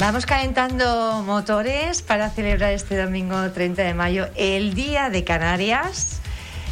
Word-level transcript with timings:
Vamos 0.00 0.24
calentando 0.24 1.22
motores 1.26 2.00
para 2.00 2.30
celebrar 2.30 2.72
este 2.72 2.96
domingo 2.96 3.50
30 3.50 3.82
de 3.82 3.92
mayo 3.92 4.28
el 4.34 4.72
Día 4.72 5.10
de 5.10 5.24
Canarias. 5.24 6.22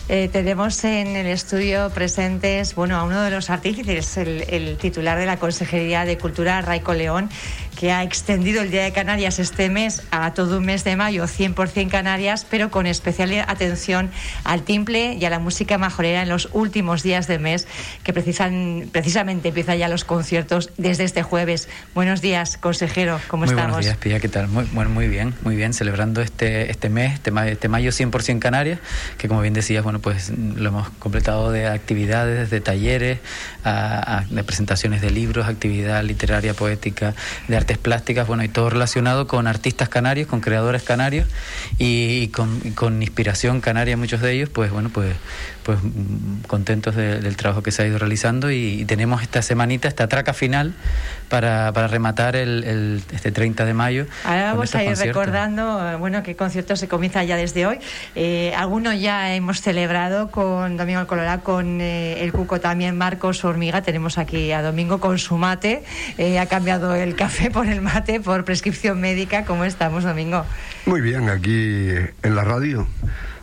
Eh, 0.09 0.31
tenemos 0.33 0.83
en 0.85 1.09
el 1.15 1.27
estudio 1.27 1.91
presentes 1.91 2.75
bueno, 2.75 2.97
a 2.97 3.03
uno 3.03 3.21
de 3.21 3.31
los 3.31 3.51
artífices, 3.51 4.17
el, 4.17 4.47
el, 4.49 4.79
titular 4.79 5.19
de 5.19 5.27
la 5.27 5.37
Consejería 5.37 6.07
de 6.07 6.17
Cultura, 6.17 6.63
Raico 6.63 6.95
León, 6.95 7.29
que 7.79 7.93
ha 7.93 8.03
extendido 8.03 8.61
el 8.61 8.73
Día 8.73 8.83
de 8.83 8.91
Canarias 8.91 9.39
este 9.39 9.71
mes 9.71 10.03
a 10.11 10.35
todo 10.35 10.59
un 10.59 10.65
mes 10.65 10.83
de 10.83 10.97
mayo, 10.97 11.27
100% 11.27 11.89
Canarias, 11.89 12.45
pero 12.51 12.73
con 12.73 12.89
especial 12.89 13.33
atención 13.47 14.11
al 14.43 14.63
timple 14.63 15.15
y 15.15 15.25
a 15.25 15.31
la 15.31 15.39
música 15.39 15.79
majorera 15.79 16.23
en 16.23 16.29
los 16.29 16.49
últimos 16.53 17.05
días 17.05 17.29
del 17.29 17.39
mes, 17.39 17.69
que 18.03 18.13
precisan, 18.13 18.89
precisamente 18.91 19.51
empiezan 19.51 19.79
ya 19.79 19.87
los 19.87 20.05
conciertos 20.05 20.71
desde 20.77 21.05
este 21.05 21.23
jueves. 21.23 21.69
Buenos 21.95 22.21
días, 22.21 22.57
consejero, 22.57 23.21
¿cómo 23.29 23.45
muy 23.45 23.53
estamos? 23.53 23.77
Buenos 23.77 23.87
días, 23.87 23.97
Pía, 23.99 24.19
¿qué 24.19 24.29
tal? 24.29 24.49
Muy, 24.49 24.65
bueno, 24.73 24.91
muy 24.91 25.07
bien, 25.07 25.35
muy 25.43 25.55
bien, 25.55 25.73
celebrando 25.73 26.21
este, 26.21 26.73
este 26.73 26.89
mes, 26.89 27.15
este, 27.15 27.31
este 27.53 27.69
mayo 27.69 27.93
100% 27.93 28.41
Canarias, 28.41 28.81
que 29.19 29.29
como 29.29 29.41
bien 29.41 29.55
decías, 29.55 29.85
bueno, 29.85 30.01
pues 30.01 30.31
lo 30.31 30.71
hemos 30.71 30.91
completado 30.99 31.53
de 31.53 31.69
actividades, 31.69 32.51
de 32.51 32.61
talleres, 32.61 33.21
a, 33.63 34.19
a, 34.19 34.25
de 34.25 34.43
presentaciones 34.43 35.01
de 35.01 35.13
libros, 35.13 35.47
actividad 35.47 36.03
literaria, 36.03 36.55
poética, 36.55 37.15
de 37.47 37.68
artes 37.69 37.77
plásticas, 37.77 38.27
bueno, 38.27 38.43
y 38.45 38.49
todo 38.49 38.71
relacionado 38.71 39.27
con 39.27 39.47
artistas 39.47 39.91
canarios, 39.91 40.27
con 40.27 40.41
creadores 40.41 40.83
canarios 40.83 41.29
y, 41.77 42.23
y, 42.23 42.29
con, 42.29 42.63
y, 42.65 42.71
con, 42.71 43.03
inspiración 43.03 43.61
canaria, 43.61 43.95
muchos 43.99 44.23
de 44.23 44.33
ellos, 44.33 44.49
pues 44.49 44.71
bueno, 44.71 44.89
pues, 44.89 45.15
pues 45.65 45.79
contentos 46.47 46.97
de, 46.97 47.21
del 47.21 47.37
trabajo 47.37 47.63
que 47.63 47.71
se 47.71 47.83
ha 47.83 47.87
ido 47.87 47.99
realizando 47.99 48.51
y, 48.51 48.81
y, 48.81 48.85
tenemos 48.87 49.21
esta 49.21 49.43
semanita, 49.43 49.87
esta 49.87 50.09
traca 50.09 50.33
final 50.33 50.73
para, 51.29 51.71
para 51.75 51.89
rematar 51.89 52.37
el, 52.37 52.65
el, 52.65 53.03
este 53.13 53.33
30 53.33 53.67
de 53.67 53.75
mayo. 53.75 54.07
Ahora 54.25 54.55
vamos 54.55 54.75
a 54.75 54.83
ir 54.83 54.89
conciertos. 54.89 55.17
recordando, 55.17 55.99
bueno, 55.99 56.23
qué 56.23 56.37
conciertos 56.37 56.81
se 56.81 56.89
comienza 56.89 57.23
ya 57.25 57.37
desde 57.37 57.67
hoy. 57.67 57.81
Eh, 58.15 58.55
algunos 58.57 58.99
ya 58.99 59.35
hemos 59.35 59.61
celebrado 59.61 60.31
con 60.31 60.79
Domingo 60.79 61.07
Colorado, 61.07 61.43
con 61.43 61.83
eh, 61.83 62.23
el 62.23 62.33
Cuco 62.33 62.61
también, 62.61 62.97
Marcos 62.97 63.45
Hormiga. 63.45 63.83
Tenemos 63.83 64.17
aquí 64.17 64.53
a 64.53 64.63
Domingo 64.63 65.01
con 65.01 65.19
su 65.19 65.37
mate. 65.37 65.85
Eh, 66.17 66.39
ha 66.39 66.47
cambiado 66.47 66.95
el 66.95 67.15
café 67.15 67.51
por 67.51 67.58
el 67.67 67.81
mate 67.81 68.21
por 68.21 68.45
prescripción 68.45 69.01
médica. 69.01 69.45
¿Cómo 69.45 69.65
estamos, 69.65 70.05
Domingo? 70.05 70.45
Muy 70.87 71.01
bien, 71.01 71.29
aquí 71.29 71.91
en 72.23 72.35
la 72.37 72.45
radio. 72.45 72.87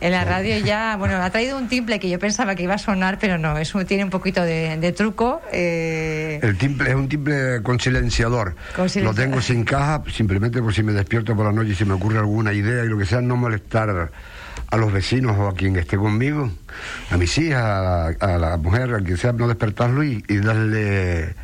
En 0.00 0.12
la 0.12 0.24
radio 0.24 0.58
ya, 0.58 0.96
bueno, 0.98 1.16
ha 1.16 1.30
traído 1.30 1.56
un 1.56 1.68
timple 1.68 1.98
que 1.98 2.08
yo 2.10 2.18
pensaba 2.18 2.54
que 2.54 2.62
iba 2.62 2.74
a 2.74 2.78
sonar, 2.78 3.18
pero 3.18 3.38
no, 3.38 3.56
eso 3.56 3.84
tiene 3.86 4.04
un 4.04 4.10
poquito 4.10 4.42
de, 4.42 4.76
de 4.76 4.92
truco. 4.92 5.40
Eh... 5.52 6.38
El 6.42 6.58
timple 6.58 6.90
es 6.90 6.94
un 6.94 7.08
timple 7.08 7.62
con 7.62 7.80
silenciador. 7.80 8.56
con 8.74 8.88
silenciador. 8.88 9.04
Lo 9.04 9.14
tengo 9.14 9.40
sin 9.40 9.64
caja, 9.64 10.02
simplemente 10.12 10.60
por 10.60 10.74
si 10.74 10.82
me 10.82 10.92
despierto 10.92 11.34
por 11.34 11.46
la 11.46 11.52
noche 11.52 11.70
y 11.70 11.74
se 11.74 11.84
me 11.84 11.94
ocurre 11.94 12.18
alguna 12.18 12.52
idea 12.52 12.84
y 12.84 12.88
lo 12.88 12.98
que 12.98 13.06
sea, 13.06 13.20
no 13.20 13.36
molestar 13.36 14.10
a 14.70 14.76
los 14.76 14.92
vecinos 14.92 15.36
o 15.38 15.48
a 15.48 15.54
quien 15.54 15.76
esté 15.76 15.96
conmigo, 15.96 16.50
a 17.10 17.16
mis 17.16 17.38
hijas, 17.38 17.62
a, 17.62 18.06
a 18.20 18.38
la 18.38 18.56
mujer, 18.58 18.94
a 18.94 19.00
quien 19.00 19.16
sea, 19.16 19.32
no 19.32 19.48
despertarlo 19.48 20.04
y, 20.04 20.22
y 20.28 20.38
darle 20.38 21.34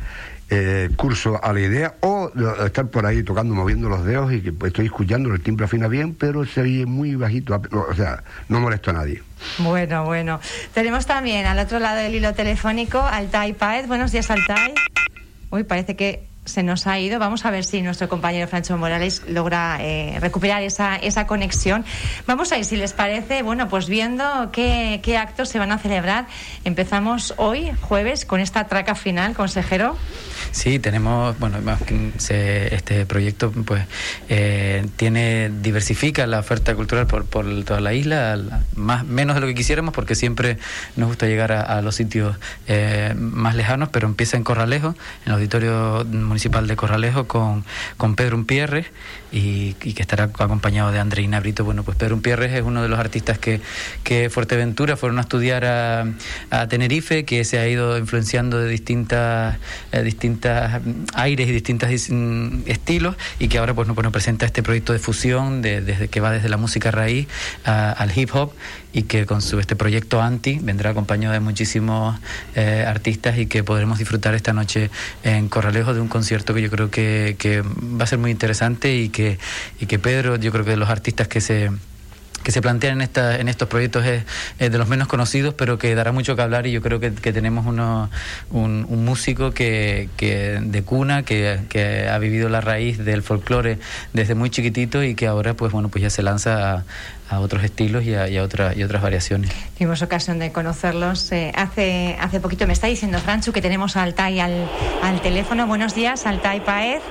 eh, 0.49 0.89
curso 0.95 1.39
a 1.43 1.53
la 1.53 1.59
idea 1.59 1.95
o 2.01 2.31
estar 2.65 2.87
por 2.87 3.05
ahí 3.05 3.23
tocando, 3.23 3.55
moviendo 3.55 3.89
los 3.89 4.05
dedos 4.05 4.31
y 4.33 4.41
que 4.41 4.53
estoy 4.65 4.85
escuchando, 4.85 5.33
el 5.33 5.41
timbre 5.41 5.65
afina 5.65 5.87
bien, 5.87 6.13
pero 6.13 6.45
se 6.45 6.61
oye 6.61 6.85
muy 6.85 7.15
bajito, 7.15 7.61
o 7.71 7.93
sea, 7.95 8.23
no 8.49 8.59
molesto 8.59 8.91
a 8.91 8.93
nadie. 8.93 9.21
Bueno, 9.59 10.05
bueno. 10.05 10.39
Tenemos 10.73 11.05
también 11.05 11.45
al 11.45 11.59
otro 11.59 11.79
lado 11.79 11.97
del 11.97 12.15
hilo 12.15 12.33
telefónico 12.33 12.99
Altai 12.99 13.53
Paez. 13.53 13.87
Buenos 13.87 14.11
días, 14.11 14.29
Altai. 14.29 14.73
Uy, 15.49 15.63
parece 15.63 15.95
que 15.95 16.32
se 16.45 16.63
nos 16.63 16.87
ha 16.87 16.99
ido. 16.99 17.19
Vamos 17.19 17.45
a 17.45 17.51
ver 17.51 17.63
si 17.63 17.81
nuestro 17.81 18.09
compañero 18.09 18.47
Francho 18.47 18.77
Morales 18.77 19.23
logra 19.27 19.77
eh, 19.81 20.17
recuperar 20.19 20.63
esa, 20.63 20.95
esa 20.95 21.27
conexión. 21.27 21.85
Vamos 22.27 22.51
a 22.51 22.57
ir, 22.57 22.65
si 22.65 22.75
les 22.75 22.93
parece, 22.93 23.43
bueno, 23.43 23.69
pues 23.69 23.87
viendo 23.87 24.49
qué, 24.51 24.99
qué 25.03 25.17
actos 25.17 25.49
se 25.49 25.59
van 25.59 25.71
a 25.71 25.77
celebrar. 25.77 26.27
Empezamos 26.63 27.33
hoy, 27.37 27.71
jueves, 27.81 28.25
con 28.25 28.39
esta 28.39 28.67
traca 28.67 28.95
final, 28.95 29.33
consejero. 29.35 29.97
Sí, 30.53 30.77
tenemos, 30.77 31.37
bueno, 31.39 31.57
se, 32.17 32.75
este 32.75 33.07
proyecto 33.07 33.51
pues 33.51 33.87
eh, 34.29 34.85
tiene 34.97 35.49
diversifica 35.49 36.27
la 36.27 36.37
oferta 36.37 36.75
cultural 36.75 37.07
por, 37.07 37.25
por 37.25 37.47
toda 37.63 37.81
la 37.81 37.95
isla, 37.95 38.61
más 38.75 39.03
menos 39.03 39.33
de 39.33 39.41
lo 39.41 39.47
que 39.47 39.55
quisiéramos 39.55 39.95
porque 39.95 40.13
siempre 40.13 40.59
nos 40.95 41.07
gusta 41.07 41.25
llegar 41.25 41.51
a, 41.51 41.81
los 41.81 41.95
sitios 41.95 42.37
eh, 42.67 43.15
más 43.17 43.55
lejanos, 43.55 43.89
pero 43.89 44.07
empieza 44.07 44.37
en 44.37 44.43
Corralejo, 44.43 44.89
en 45.25 45.31
el 45.31 45.33
auditorio 45.33 46.05
municipal 46.05 46.67
de 46.67 46.75
Corralejo 46.75 47.27
con, 47.27 47.65
con 47.97 48.15
Pedro 48.15 48.35
Umpierre 48.35 48.85
y, 49.31 49.73
que 49.73 50.03
estará 50.03 50.25
acompañado 50.25 50.91
de 50.91 50.99
Andreina 50.99 51.39
Brito. 51.39 51.65
Bueno, 51.65 51.81
pues 51.81 51.97
Pedro 51.97 52.13
Umpierre 52.13 52.55
es 52.55 52.63
uno 52.63 52.83
de 52.83 52.89
los 52.89 52.99
artistas 52.99 53.39
que, 53.39 53.59
que 54.03 54.29
Fuerteventura 54.29 54.97
fueron 54.97 55.17
a 55.17 55.21
estudiar 55.21 55.65
a, 55.65 56.05
a 56.51 56.67
Tenerife, 56.67 57.25
que 57.25 57.43
se 57.43 57.57
ha 57.57 57.67
ido 57.67 57.97
influenciando 57.97 58.59
de 58.59 58.69
distintas, 58.69 59.57
eh, 59.91 60.03
distintas 60.03 60.42
aires 61.13 61.47
y 61.47 61.51
distintos 61.51 61.89
estilos 61.89 63.15
y 63.39 63.47
que 63.47 63.57
ahora 63.57 63.73
pues 63.73 63.87
nos 63.87 63.95
bueno, 63.95 64.11
presenta 64.11 64.45
este 64.45 64.63
proyecto 64.63 64.93
de 64.93 64.99
fusión 64.99 65.61
de, 65.61 65.81
desde 65.81 66.07
que 66.07 66.19
va 66.19 66.31
desde 66.31 66.49
la 66.49 66.57
música 66.57 66.91
raíz 66.91 67.27
al 67.63 68.17
hip 68.17 68.29
hop 68.33 68.53
y 68.93 69.03
que 69.03 69.25
con 69.25 69.41
su 69.41 69.59
este 69.59 69.75
proyecto 69.75 70.21
anti 70.21 70.59
vendrá 70.61 70.91
acompañado 70.91 71.33
de 71.33 71.39
muchísimos 71.39 72.19
eh, 72.55 72.85
artistas 72.87 73.37
y 73.37 73.47
que 73.47 73.63
podremos 73.63 73.97
disfrutar 73.97 74.35
esta 74.35 74.53
noche 74.53 74.89
en 75.23 75.49
Corralejo 75.49 75.93
de 75.93 76.01
un 76.01 76.07
concierto 76.07 76.53
que 76.53 76.61
yo 76.61 76.69
creo 76.69 76.91
que, 76.91 77.35
que 77.39 77.61
va 77.61 78.03
a 78.03 78.07
ser 78.07 78.19
muy 78.19 78.31
interesante 78.31 78.95
y 78.95 79.09
que, 79.09 79.39
y 79.79 79.87
que 79.87 79.99
Pedro 79.99 80.35
yo 80.35 80.51
creo 80.51 80.63
que 80.63 80.71
de 80.71 80.77
los 80.77 80.89
artistas 80.89 81.27
que 81.27 81.41
se 81.41 81.71
que 82.43 82.51
se 82.51 82.61
plantean 82.61 82.95
en, 82.95 83.01
esta, 83.01 83.39
en 83.39 83.47
estos 83.47 83.67
proyectos 83.67 84.05
es, 84.05 84.23
es, 84.59 84.71
de 84.71 84.77
los 84.77 84.87
menos 84.87 85.07
conocidos, 85.07 85.53
pero 85.53 85.77
que 85.77 85.95
dará 85.95 86.11
mucho 86.11 86.35
que 86.35 86.41
hablar 86.41 86.67
y 86.67 86.71
yo 86.71 86.81
creo 86.81 86.99
que, 86.99 87.13
que 87.13 87.33
tenemos 87.33 87.65
uno, 87.65 88.09
un, 88.51 88.85
un, 88.89 89.05
músico 89.05 89.51
que, 89.51 90.09
que 90.17 90.59
de 90.61 90.83
cuna, 90.83 91.23
que, 91.23 91.61
que, 91.69 92.07
ha 92.07 92.17
vivido 92.19 92.49
la 92.49 92.61
raíz 92.61 92.97
del 92.97 93.23
folclore 93.23 93.79
desde 94.13 94.35
muy 94.35 94.49
chiquitito 94.49 95.03
y 95.03 95.15
que 95.15 95.27
ahora 95.27 95.53
pues 95.53 95.71
bueno 95.71 95.89
pues 95.89 96.01
ya 96.01 96.09
se 96.09 96.23
lanza 96.23 96.73
a, 96.73 96.83
a 97.29 97.39
otros 97.39 97.63
estilos 97.63 98.03
y 98.03 98.15
a, 98.15 98.27
y, 98.27 98.37
a 98.37 98.43
otra, 98.43 98.73
y 98.75 98.83
otras 98.83 99.01
variaciones. 99.01 99.51
Tuvimos 99.77 100.01
ocasión 100.01 100.39
de 100.39 100.51
conocerlos 100.51 101.31
eh, 101.31 101.51
hace, 101.55 102.15
hace 102.19 102.39
poquito. 102.39 102.67
Me 102.67 102.73
está 102.73 102.87
diciendo 102.87 103.19
Franchu 103.19 103.51
que 103.51 103.61
tenemos 103.61 103.95
a 103.97 104.03
Altai 104.03 104.39
al, 104.39 104.69
al 105.01 105.21
teléfono. 105.21 105.67
Buenos 105.67 105.95
días, 105.95 106.25
Altai 106.25 106.63
Paez. 106.63 107.01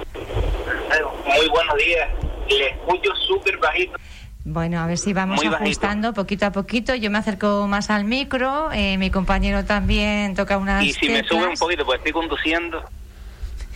Muy 1.25 1.49
buenos 1.49 1.77
días. 1.77 2.09
Le 2.49 2.69
escucho 2.69 3.11
súper 3.27 3.57
bajito. 3.59 3.97
Bueno, 4.45 4.81
a 4.81 4.87
ver 4.87 4.99
si 4.99 5.13
vamos 5.13 5.37
Muy 5.37 5.55
ajustando 5.55 6.09
bajito. 6.09 6.23
poquito 6.23 6.47
a 6.47 6.53
poquito. 6.53 6.95
Yo 6.95 7.11
me 7.11 7.19
acerco 7.19 7.67
más 7.69 7.91
al 7.91 8.05
micro, 8.05 8.71
eh, 8.73 8.99
mi 8.99 9.11
compañero 9.11 9.65
también 9.65 10.35
toca 10.35 10.59
unas. 10.59 10.85
Y 10.85 10.93
si 10.93 11.07
teclas. 11.07 11.23
me 11.23 11.29
sube 11.29 11.49
un 11.49 11.57
poquito, 11.57 11.85
pues 11.85 11.99
estoy 11.99 12.13
conduciendo. 12.13 12.83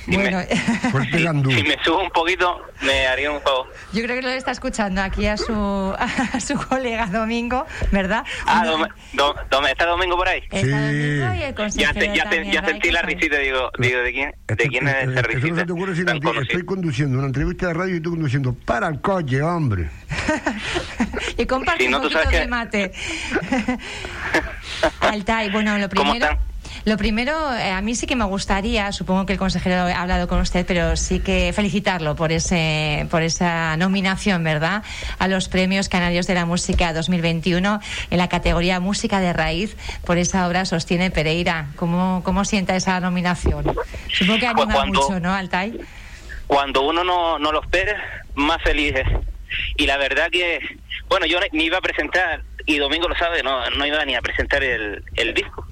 Si, 0.07 0.15
bueno. 0.15 0.39
me, 0.39 0.47
si, 0.47 1.57
si 1.57 1.63
me 1.65 1.77
subo 1.83 2.01
un 2.01 2.11
poquito, 2.11 2.63
me 2.83 3.09
haría 3.09 3.33
un 3.33 3.41
favor. 3.41 3.67
Yo 3.93 4.05
creo 4.05 4.15
que 4.15 4.23
lo 4.23 4.29
está 4.29 4.53
escuchando 4.53 5.03
aquí 5.03 5.27
a 5.27 5.37
su 5.37 5.53
a 5.99 6.39
su 6.39 6.55
colega 6.55 7.07
Domingo, 7.07 7.67
¿verdad? 7.91 8.25
Ah, 8.47 8.65
dom, 8.65 8.87
dom, 9.15 9.35
dom, 9.51 9.67
¿está 9.67 9.85
Domingo 9.85 10.17
por 10.17 10.29
ahí? 10.29 10.43
Está 10.49 10.61
sí. 10.61 10.69
Domingo 10.69 11.35
y 11.35 11.43
el 11.43 11.71
ya, 11.73 11.93
te, 11.93 12.15
ya, 12.15 12.31
te, 12.31 12.53
ya 12.53 12.65
sentí 12.65 12.93
la 12.93 13.03
risita, 13.03 13.39
digo, 13.39 13.71
digo 13.79 13.99
¿de 13.99 14.13
quién, 14.13 14.31
de 14.47 14.55
esto, 14.55 14.65
quién 14.69 14.87
es 14.87 15.09
esa 15.09 15.23
risita? 15.23 15.67
Te 15.67 15.73
ocurre 15.73 15.97
si 15.97 16.03
no, 16.05 16.41
estoy 16.41 16.65
conduciendo 16.65 17.19
una 17.19 17.27
entrevista 17.27 17.67
de 17.67 17.75
radio 17.75 17.95
y 17.95 17.97
estoy 17.97 18.13
conduciendo 18.13 18.55
para 18.55 18.87
el 18.87 19.01
coche, 19.01 19.43
hombre. 19.43 19.91
y 21.37 21.47
comparte 21.47 21.83
si 21.83 21.91
no, 21.91 21.97
un 21.97 22.05
poquito 22.05 22.31
de 22.31 22.47
mate. 22.47 22.93
Altai, 25.01 25.51
bueno, 25.51 25.77
lo 25.79 25.89
primero... 25.89 26.39
Lo 26.85 26.97
primero, 26.97 27.33
eh, 27.55 27.71
a 27.71 27.81
mí 27.81 27.95
sí 27.95 28.07
que 28.07 28.17
me 28.17 28.25
gustaría, 28.25 28.93
supongo 28.93 29.27
que 29.27 29.33
el 29.33 29.39
consejero 29.39 29.77
ha 29.77 30.01
hablado 30.01 30.29
con 30.29 30.41
usted, 30.41 30.65
pero 30.67 30.97
sí 30.97 31.21
que 31.21 31.53
felicitarlo 31.53 32.15
por 32.15 32.33
ese, 32.33 33.07
por 33.11 33.23
esa 33.23 33.77
nominación, 33.77 34.45
¿verdad? 34.45 34.83
A 35.19 35.29
los 35.29 35.49
premios 35.49 35.89
Canarios 35.89 36.27
de 36.27 36.35
la 36.35 36.45
Música 36.45 36.93
2021 36.93 37.81
en 38.11 38.19
la 38.19 38.29
categoría 38.29 38.81
Música 38.81 39.21
de 39.21 39.33
Raíz 39.33 39.77
por 40.05 40.19
esa 40.19 40.47
obra 40.47 40.65
Sostiene 40.65 41.11
Pereira. 41.11 41.69
¿Cómo, 41.77 42.23
cómo 42.25 42.45
sienta 42.45 42.77
esa 42.77 43.01
nominación? 43.01 43.65
Supongo 44.13 44.41
que 44.41 44.47
anima 44.47 44.65
pues 44.65 44.77
cuando, 44.77 45.01
mucho, 45.01 45.21
¿no, 45.21 45.35
Altai? 45.35 45.81
Cuando 46.47 46.83
uno 46.83 47.03
no, 47.03 47.39
no 47.39 47.53
lo 47.53 47.63
espera, 47.63 48.25
más 48.35 48.63
feliz 48.63 48.95
es. 48.95 49.09
Y 49.77 49.87
la 49.87 49.97
verdad 49.97 50.29
que, 50.31 50.61
bueno, 51.09 51.27
yo 51.27 51.39
ni 51.53 51.65
iba 51.65 51.79
a 51.79 51.81
presentar, 51.81 52.43
y 52.67 52.79
Domingo 52.79 53.09
lo 53.09 53.17
sabe, 53.17 53.43
no, 53.43 53.69
no 53.71 53.87
iba 53.87 54.05
ni 54.05 54.15
a 54.15 54.21
presentar 54.21 54.63
el, 54.63 55.03
el 55.15 55.35
disco 55.35 55.67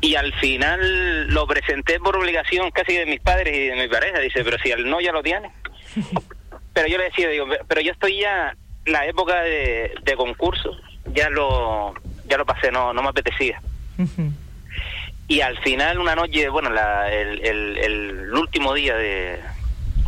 y 0.00 0.14
al 0.14 0.32
final 0.34 1.28
lo 1.28 1.46
presenté 1.46 2.00
por 2.00 2.16
obligación 2.16 2.70
casi 2.70 2.96
de 2.96 3.06
mis 3.06 3.20
padres 3.20 3.54
y 3.54 3.66
de 3.68 3.76
mi 3.76 3.88
pareja. 3.88 4.18
Dice, 4.18 4.42
pero 4.44 4.58
si 4.58 4.70
el 4.70 4.88
no 4.88 5.00
ya 5.00 5.12
lo 5.12 5.22
tiene. 5.22 5.50
pero 6.72 6.88
yo 6.88 6.98
le 6.98 7.04
decía, 7.04 7.28
digo, 7.28 7.46
pero 7.68 7.80
yo 7.80 7.92
estoy 7.92 8.20
ya, 8.20 8.56
la 8.86 9.06
época 9.06 9.42
de, 9.42 9.92
de 10.02 10.16
concurso, 10.16 10.76
ya 11.12 11.28
lo, 11.28 11.94
ya 12.26 12.38
lo 12.38 12.46
pasé, 12.46 12.70
no, 12.70 12.92
no 12.92 13.02
me 13.02 13.08
apetecía. 13.08 13.60
Uh 13.98 14.02
-huh. 14.02 14.32
Y 15.28 15.42
al 15.42 15.58
final, 15.58 15.98
una 15.98 16.16
noche, 16.16 16.48
bueno, 16.48 16.70
la, 16.70 17.12
el, 17.12 17.44
el, 17.46 17.78
el, 17.78 18.34
último 18.34 18.74
día 18.74 18.96
de, 18.96 19.38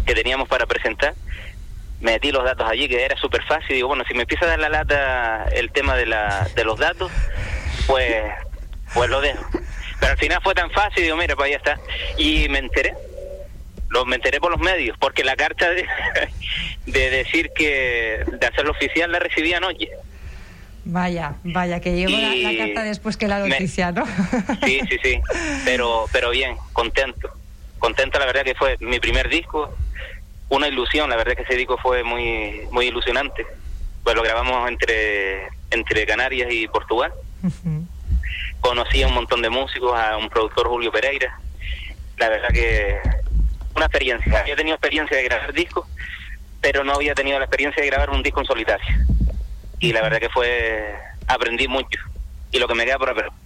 que 0.04 0.14
teníamos 0.14 0.48
para 0.48 0.66
presentar, 0.66 1.14
metí 2.00 2.32
los 2.32 2.42
datos 2.42 2.68
allí, 2.68 2.88
que 2.88 3.04
era 3.04 3.16
súper 3.16 3.44
fácil. 3.44 3.76
Digo, 3.76 3.86
bueno, 3.86 4.02
si 4.08 4.14
me 4.14 4.22
empieza 4.22 4.46
a 4.46 4.48
dar 4.48 4.58
la 4.58 4.68
lata 4.68 5.44
el 5.52 5.70
tema 5.70 5.94
de, 5.94 6.06
la, 6.06 6.48
de 6.56 6.64
los 6.64 6.76
datos, 6.78 7.12
pues, 7.86 8.24
pues 8.94 9.10
lo 9.10 9.20
dejo. 9.20 9.44
Pero 10.02 10.14
al 10.14 10.18
final 10.18 10.40
fue 10.42 10.52
tan 10.52 10.68
fácil, 10.72 11.04
digo, 11.04 11.16
mira, 11.16 11.36
pues 11.36 11.46
ahí 11.46 11.54
está. 11.54 11.78
Y 12.18 12.48
me 12.48 12.58
enteré, 12.58 12.92
lo, 13.88 14.04
me 14.04 14.16
enteré 14.16 14.40
por 14.40 14.50
los 14.50 14.58
medios, 14.58 14.98
porque 14.98 15.22
la 15.22 15.36
carta 15.36 15.70
de, 15.70 15.86
de 16.86 17.10
decir 17.10 17.50
que, 17.54 18.24
de 18.26 18.46
hacerlo 18.48 18.72
oficial 18.72 19.12
la 19.12 19.20
recibí 19.20 19.54
anoche. 19.54 19.90
Vaya, 20.84 21.36
vaya, 21.44 21.78
que 21.78 21.94
llegó 21.94 22.10
la, 22.10 22.64
carta 22.64 22.82
después 22.82 23.16
que 23.16 23.28
la 23.28 23.46
noticia, 23.46 23.92
¿no? 23.92 24.04
Sí, 24.64 24.80
sí, 24.90 24.98
sí, 25.00 25.20
pero, 25.64 26.06
pero 26.10 26.30
bien, 26.30 26.56
contento. 26.72 27.30
Contento, 27.78 28.18
la 28.18 28.26
verdad 28.26 28.42
que 28.42 28.56
fue 28.56 28.76
mi 28.80 28.98
primer 28.98 29.28
disco, 29.28 29.72
una 30.48 30.66
ilusión, 30.66 31.10
la 31.10 31.16
verdad 31.16 31.36
que 31.36 31.42
ese 31.42 31.54
disco 31.54 31.78
fue 31.80 32.02
muy, 32.02 32.62
muy 32.72 32.86
ilusionante. 32.86 33.46
Pues 34.02 34.16
lo 34.16 34.22
grabamos 34.24 34.68
entre, 34.68 35.46
entre 35.70 36.04
Canarias 36.06 36.48
y 36.50 36.66
Portugal. 36.66 37.12
Conocí 38.62 39.02
a 39.02 39.08
un 39.08 39.14
montón 39.14 39.42
de 39.42 39.50
músicos, 39.50 39.94
a 39.94 40.16
un 40.16 40.30
productor 40.30 40.68
Julio 40.68 40.90
Pereira. 40.90 41.38
La 42.16 42.30
verdad 42.30 42.48
que 42.48 42.98
una 43.76 43.84
experiencia. 43.84 44.40
Había 44.40 44.56
tenido 44.56 44.76
experiencia 44.76 45.18
de 45.18 45.24
grabar 45.24 45.52
discos, 45.52 45.86
pero 46.62 46.82
no 46.82 46.94
había 46.94 47.14
tenido 47.14 47.38
la 47.38 47.44
experiencia 47.44 47.82
de 47.82 47.90
grabar 47.90 48.08
un 48.08 48.22
disco 48.22 48.40
en 48.40 48.46
solitario 48.46 48.96
y 49.82 49.92
la 49.92 50.00
verdad 50.00 50.20
que 50.20 50.30
fue, 50.30 50.94
aprendí 51.26 51.66
mucho 51.66 52.00
y 52.52 52.58
lo 52.58 52.68
que 52.68 52.74
me 52.74 52.84
queda 52.84 52.98
por 52.98 53.10
aprender. 53.10 53.41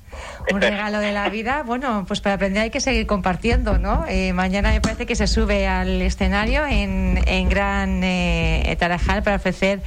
Un 0.52 0.60
regalo 0.60 1.00
de 1.00 1.12
la 1.12 1.28
vida, 1.28 1.62
bueno, 1.64 2.04
pues 2.06 2.20
para 2.20 2.36
aprender 2.36 2.62
hay 2.62 2.70
que 2.70 2.80
seguir 2.80 3.06
compartiendo, 3.06 3.78
¿no? 3.78 4.04
Eh, 4.08 4.32
mañana 4.32 4.70
me 4.70 4.80
parece 4.80 5.04
que 5.04 5.16
se 5.16 5.26
sube 5.26 5.66
al 5.66 6.00
escenario 6.02 6.64
en, 6.66 7.22
en 7.26 7.48
Gran 7.48 8.02
eh, 8.04 8.76
Tarajal 8.78 9.22
para 9.22 9.36
ofrecer 9.36 9.80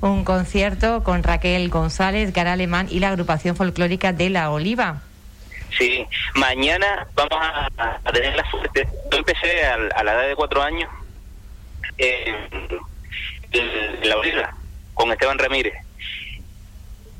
un 0.00 0.24
concierto 0.24 1.02
con 1.02 1.22
Raquel 1.22 1.68
González, 1.68 2.32
Gara 2.32 2.52
Alemán 2.52 2.86
y 2.90 3.00
la 3.00 3.08
agrupación 3.08 3.56
folclórica 3.56 4.12
de 4.12 4.30
La 4.30 4.50
Oliva. 4.50 5.02
Sí, 5.76 6.06
mañana 6.34 7.06
vamos 7.14 7.38
a, 7.40 7.98
tener 8.12 8.36
la 8.36 8.48
suerte. 8.50 8.88
Yo 9.10 9.18
empecé 9.18 9.64
a, 9.66 10.02
la 10.04 10.12
edad 10.12 10.28
de 10.28 10.36
cuatro 10.36 10.62
años 10.62 10.88
en 11.98 12.36
La 14.04 14.16
Oliva 14.16 14.54
con 14.94 15.10
Esteban 15.10 15.38
Ramírez 15.38 15.83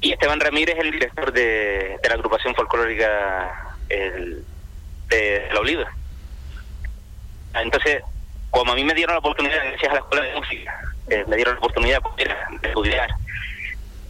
y 0.05 0.13
Esteban 0.13 0.39
Ramírez 0.39 0.77
es 0.77 0.85
el 0.85 0.91
director 0.91 1.33
de, 1.33 1.97
la 2.07 2.15
agrupación 2.15 2.55
folclórica 2.55 3.75
de 3.89 5.49
La 5.51 5.61
Oliva. 5.61 5.91
Entonces, 7.55 8.03
como 8.51 8.73
a 8.73 8.75
mí 8.75 8.85
me 8.85 8.93
dieron 8.93 9.15
la 9.15 9.21
oportunidad, 9.21 9.65
gracias 9.65 9.91
a 9.91 9.95
la 9.95 10.01
escuela 10.01 10.25
de 10.25 10.35
música, 10.35 10.81
eh, 11.09 11.25
me 11.27 11.37
dieron 11.37 11.55
la 11.55 11.59
oportunidad 11.59 12.03
de 12.19 12.69
estudiar. 12.69 13.09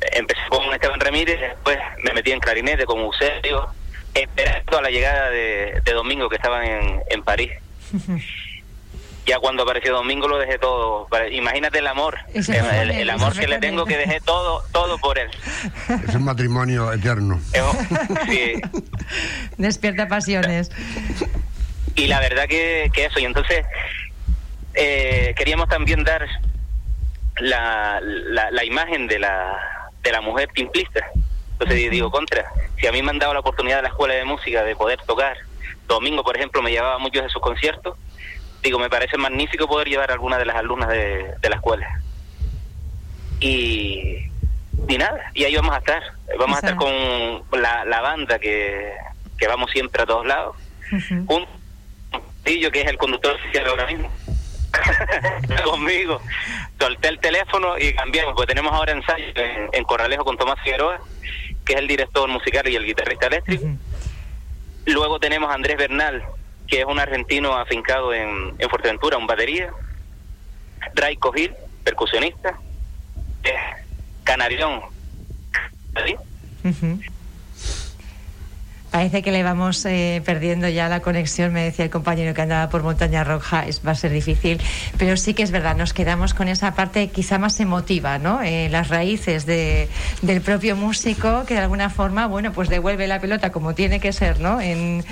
Empecé 0.00 0.40
con 0.48 0.74
Esteban 0.74 0.98
Ramírez, 0.98 1.40
después 1.40 1.78
me 2.02 2.12
metí 2.12 2.32
en 2.32 2.40
clarinete 2.40 2.86
con 2.86 2.98
Eusebio, 2.98 3.68
esperando 4.14 4.78
a 4.78 4.82
la 4.82 4.90
llegada 4.90 5.30
de, 5.30 5.80
Domingo 5.94 6.28
que 6.28 6.36
estaban 6.36 6.64
en, 6.64 7.02
en 7.08 7.22
París. 7.22 7.52
ya 9.26 9.38
cuando 9.38 9.62
apareció 9.62 9.92
Domingo 9.94 10.28
lo 10.28 10.38
dejé 10.38 10.58
todo. 10.58 11.08
Imagínate 11.30 11.78
el 11.78 11.86
amor, 11.86 12.18
el, 12.32 13.10
amor 13.10 13.38
que 13.38 13.46
le 13.46 13.58
tengo 13.58 13.84
que 13.86 13.96
dejé 13.96 14.20
todo, 14.20 14.62
todo 14.72 14.98
por 14.98 15.18
él. 15.18 15.30
Es 16.06 16.14
un 16.14 16.24
matrimonio 16.24 16.92
eterno. 16.92 17.40
sí. 18.28 18.60
Despierta 19.56 20.08
pasiones. 20.08 20.70
Y 21.96 22.06
la 22.06 22.20
verdad 22.20 22.46
que, 22.48 22.90
que 22.92 23.06
eso, 23.06 23.20
y 23.20 23.24
entonces 23.24 23.64
eh, 24.74 25.32
queríamos 25.36 25.68
también 25.68 26.02
dar 26.04 26.26
la, 27.38 28.00
la, 28.00 28.64
imagen 28.64 29.06
de 29.06 29.18
la, 29.18 29.90
de 30.02 30.12
la 30.12 30.20
mujer 30.20 30.48
timplista. 30.54 31.06
Entonces 31.52 31.90
digo, 31.90 32.10
contra, 32.10 32.44
si 32.78 32.86
a 32.86 32.92
mí 32.92 33.02
me 33.02 33.10
han 33.10 33.18
dado 33.18 33.32
la 33.32 33.40
oportunidad 33.40 33.76
de 33.76 33.82
la 33.82 33.88
escuela 33.88 34.14
de 34.14 34.24
música 34.24 34.64
de 34.64 34.74
poder 34.74 35.00
tocar, 35.06 35.36
Domingo, 35.86 36.24
por 36.24 36.36
ejemplo, 36.36 36.62
me 36.62 36.70
llevaba 36.70 36.96
a 36.96 36.98
muchos 36.98 37.22
de 37.22 37.28
sus 37.28 37.40
conciertos, 37.40 37.96
digo, 38.64 38.78
me 38.78 38.90
parece 38.90 39.16
magnífico 39.18 39.68
poder 39.68 39.88
llevar 39.88 40.10
a 40.10 40.14
alguna 40.14 40.38
de 40.38 40.46
las 40.46 40.56
alumnas 40.56 40.88
de, 40.88 41.36
la 41.42 41.56
escuela. 41.56 42.00
Y, 43.38 44.30
y 44.88 44.98
nada, 44.98 45.30
y 45.34 45.44
ahí 45.44 45.54
vamos 45.54 45.74
a 45.74 45.78
estar. 45.78 46.02
Vamos 46.38 46.56
a 46.56 46.60
estar 46.60 46.76
con 46.76 47.60
la, 47.60 47.84
la 47.84 48.00
banda 48.00 48.38
que, 48.38 48.92
que 49.38 49.46
vamos 49.46 49.70
siempre 49.70 50.02
a 50.02 50.06
todos 50.06 50.26
lados. 50.26 50.56
Un 51.26 51.46
tío 52.42 52.70
que 52.70 52.80
es 52.80 52.88
el 52.88 52.98
conductor 52.98 53.34
oficial 53.34 53.66
ahora 53.66 53.86
mismo. 53.86 54.10
conmigo. 55.64 56.20
Solté 56.80 57.08
el 57.08 57.18
teléfono 57.20 57.78
y 57.78 57.94
cambiamos, 57.94 58.34
porque 58.34 58.54
tenemos 58.54 58.72
ahora 58.72 58.92
ensayo 58.92 59.26
en, 59.36 59.68
en, 59.72 59.84
Corralejo 59.84 60.24
con 60.24 60.36
Tomás 60.36 60.60
Figueroa, 60.62 61.00
que 61.64 61.74
es 61.74 61.78
el 61.78 61.86
director 61.86 62.28
musical 62.28 62.68
y 62.68 62.76
el 62.76 62.84
guitarrista 62.84 63.26
eléctrico. 63.28 63.66
Luego 64.86 65.18
tenemos 65.18 65.50
a 65.50 65.54
Andrés 65.54 65.76
Bernal, 65.76 66.24
que 66.66 66.80
es 66.80 66.86
un 66.86 66.98
argentino 66.98 67.54
afincado 67.54 68.12
en, 68.14 68.54
en 68.58 68.68
Fuerteventura, 68.70 69.18
un 69.18 69.26
batería. 69.26 69.72
Ray 70.94 71.16
Cogil, 71.16 71.54
percusionista. 71.82 72.58
Eh, 73.42 73.54
Canarión. 74.24 74.80
Parece 78.94 79.22
que 79.22 79.32
le 79.32 79.42
vamos 79.42 79.84
eh, 79.86 80.22
perdiendo 80.24 80.68
ya 80.68 80.88
la 80.88 81.00
conexión, 81.00 81.52
me 81.52 81.64
decía 81.64 81.84
el 81.84 81.90
compañero 81.90 82.32
que 82.32 82.42
andaba 82.42 82.68
por 82.70 82.84
Montaña 82.84 83.24
Roja, 83.24 83.66
es, 83.66 83.84
va 83.84 83.90
a 83.90 83.96
ser 83.96 84.12
difícil, 84.12 84.60
pero 84.98 85.16
sí 85.16 85.34
que 85.34 85.42
es 85.42 85.50
verdad, 85.50 85.74
nos 85.74 85.92
quedamos 85.92 86.32
con 86.32 86.46
esa 86.46 86.76
parte 86.76 87.08
quizá 87.08 87.40
más 87.40 87.58
emotiva, 87.58 88.18
¿no? 88.18 88.40
Eh, 88.40 88.68
las 88.70 88.90
raíces 88.90 89.46
de, 89.46 89.88
del 90.22 90.42
propio 90.42 90.76
músico 90.76 91.44
que 91.44 91.54
de 91.54 91.60
alguna 91.60 91.90
forma, 91.90 92.28
bueno, 92.28 92.52
pues 92.52 92.68
devuelve 92.68 93.08
la 93.08 93.20
pelota 93.20 93.50
como 93.50 93.74
tiene 93.74 93.98
que 93.98 94.12
ser, 94.12 94.38
¿no? 94.38 94.60
En, 94.60 95.04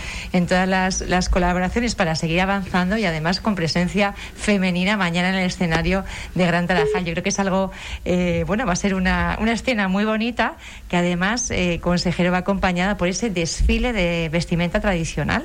todas 0.47 0.69
las, 0.69 1.01
las 1.01 1.29
colaboraciones 1.29 1.97
para 1.97 2.15
seguir 2.15 2.41
avanzando 2.41 2.97
y 2.99 3.05
además 3.05 3.41
con 3.41 3.57
presencia 3.57 4.15
femenina 4.37 4.97
mañana 4.97 5.31
en 5.31 5.35
el 5.35 5.47
escenario 5.47 6.05
de 6.37 6.47
Gran 6.47 6.69
Tarajal. 6.69 7.05
Yo 7.05 7.15
creo 7.15 7.25
que 7.25 7.31
es 7.31 7.41
algo, 7.41 7.73
eh, 8.05 8.45
bueno, 8.47 8.65
va 8.65 8.75
a 8.75 8.77
ser 8.77 8.95
una, 8.95 9.37
una 9.41 9.51
escena 9.51 9.89
muy 9.89 10.05
bonita 10.05 10.55
que 10.89 10.97
además, 10.97 11.53
consejero, 11.81 12.31
va 12.31 12.39
acompañada 12.39 12.97
por 12.97 13.09
ese 13.09 13.29
desfile 13.29 13.72
de 13.81 14.29
vestimenta 14.31 14.81
tradicional? 14.81 15.45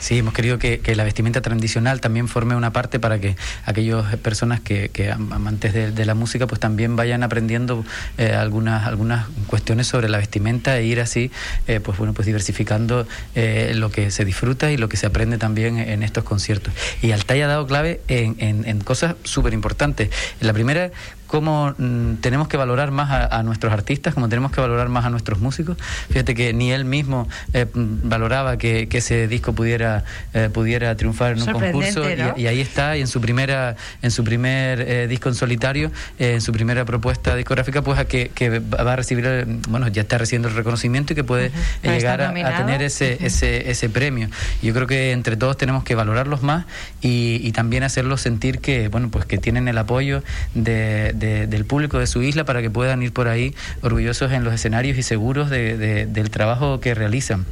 Sí, 0.00 0.18
hemos 0.18 0.34
querido 0.34 0.58
que, 0.58 0.80
la 0.94 1.04
vestimenta 1.04 1.40
tradicional 1.40 2.00
también 2.00 2.26
forme 2.26 2.56
una 2.56 2.72
parte 2.72 2.98
para 2.98 3.20
que 3.20 3.36
aquellas 3.64 4.16
personas 4.16 4.60
que, 4.60 4.90
amantes 5.12 5.72
de, 5.94 6.04
la 6.04 6.14
música 6.14 6.46
pues 6.46 6.60
también 6.60 6.96
vayan 6.96 7.22
aprendiendo 7.22 7.84
eh, 8.18 8.32
algunas 8.32 8.86
algunas 8.86 9.26
cuestiones 9.46 9.86
sobre 9.86 10.08
la 10.08 10.18
vestimenta 10.18 10.76
e 10.78 10.84
ir 10.84 11.00
así 11.00 11.30
eh, 11.68 11.78
pues 11.78 11.98
bueno 11.98 12.14
pues 12.14 12.26
diversificando 12.26 13.06
eh, 13.34 13.72
lo 13.74 13.90
que 13.90 14.10
se 14.10 14.24
disfruta 14.24 14.72
y 14.72 14.76
lo 14.76 14.88
que 14.88 14.96
se 14.96 15.06
aprende 15.06 15.38
también 15.38 15.78
en 15.78 16.02
estos 16.02 16.24
conciertos. 16.24 16.72
Y 17.02 17.12
Altai 17.12 17.42
ha 17.42 17.46
dado 17.46 17.66
clave 17.66 18.00
en, 18.08 18.36
en, 18.38 18.66
en 18.66 18.80
cosas 18.80 19.14
súper 19.24 19.52
importantes. 19.52 20.10
La 20.40 20.52
primera 20.52 20.90
cómo 21.30 21.72
mm, 21.78 22.14
tenemos 22.16 22.48
que 22.48 22.56
valorar 22.56 22.90
más 22.90 23.28
a, 23.30 23.42
nuestros 23.44 23.72
artistas, 23.72 24.14
cómo 24.14 24.28
tenemos 24.28 24.50
que 24.50 24.60
valorar 24.60 24.88
más 24.88 25.04
a 25.04 25.10
nuestros 25.10 25.38
músicos. 25.38 25.78
Fíjate 26.08 26.34
que 26.34 26.52
ni 26.52 26.72
él 26.72 26.84
mismo 26.84 27.28
eh, 27.52 27.66
valoraba 27.72 28.58
que, 28.58 28.88
ese 28.90 29.28
disco 29.28 29.54
pudiera 29.54 30.04
eh, 30.34 30.50
pudiera 30.52 30.94
triunfar 30.96 31.32
en 31.32 31.42
un 31.42 31.52
concurso. 31.52 32.02
Y, 32.36 32.48
ahí 32.48 32.60
está 32.60 32.96
y 32.96 33.00
en 33.00 33.06
su 33.06 33.20
primera 33.20 33.76
en 34.02 34.10
su 34.10 34.24
primer 34.24 34.80
eh, 34.80 35.06
disco 35.06 35.28
en 35.28 35.36
solitario, 35.36 35.92
en 36.18 36.40
su 36.40 36.52
primera 36.52 36.84
propuesta 36.84 37.36
discográfica, 37.36 37.80
pues 37.82 38.00
a 38.00 38.06
que, 38.06 38.28
va 38.58 38.92
a 38.92 38.96
recibir 38.96 39.46
bueno 39.68 39.86
ya 39.86 40.02
está 40.02 40.18
recibiendo 40.18 40.48
el 40.48 40.56
reconocimiento 40.56 41.12
y 41.12 41.16
que 41.16 41.24
puede 41.24 41.52
llegar 41.84 42.20
a, 42.22 42.56
tener 42.56 42.82
ese, 42.82 43.24
ese 43.24 43.70
ese 43.70 43.88
premio. 43.88 44.28
Yo 44.62 44.74
creo 44.74 44.88
que 44.88 45.12
entre 45.12 45.36
todos 45.36 45.56
tenemos 45.56 45.84
que 45.84 45.94
valorarlos 45.94 46.42
más 46.42 46.66
y, 47.00 47.40
y 47.44 47.52
también 47.52 47.84
hacerlos 47.84 48.20
sentir 48.20 48.58
que 48.58 48.88
bueno 48.88 49.10
pues 49.10 49.26
que 49.26 49.38
tienen 49.38 49.68
el 49.68 49.78
apoyo 49.78 50.24
de 50.54 51.19
del 51.20 51.64
público 51.64 51.98
de 51.98 52.06
su 52.06 52.22
isla 52.22 52.44
para 52.44 52.62
que 52.62 52.70
puedan 52.70 53.02
ir 53.02 53.12
por 53.12 53.28
ahí 53.28 53.54
orgullosos 53.82 54.32
en 54.32 54.44
los 54.44 54.54
escenarios 54.54 54.98
y 54.98 55.02
seguros 55.02 55.50
del 55.50 56.30
trabajo 56.30 56.80
que 56.80 56.94
realizan. 56.94 57.46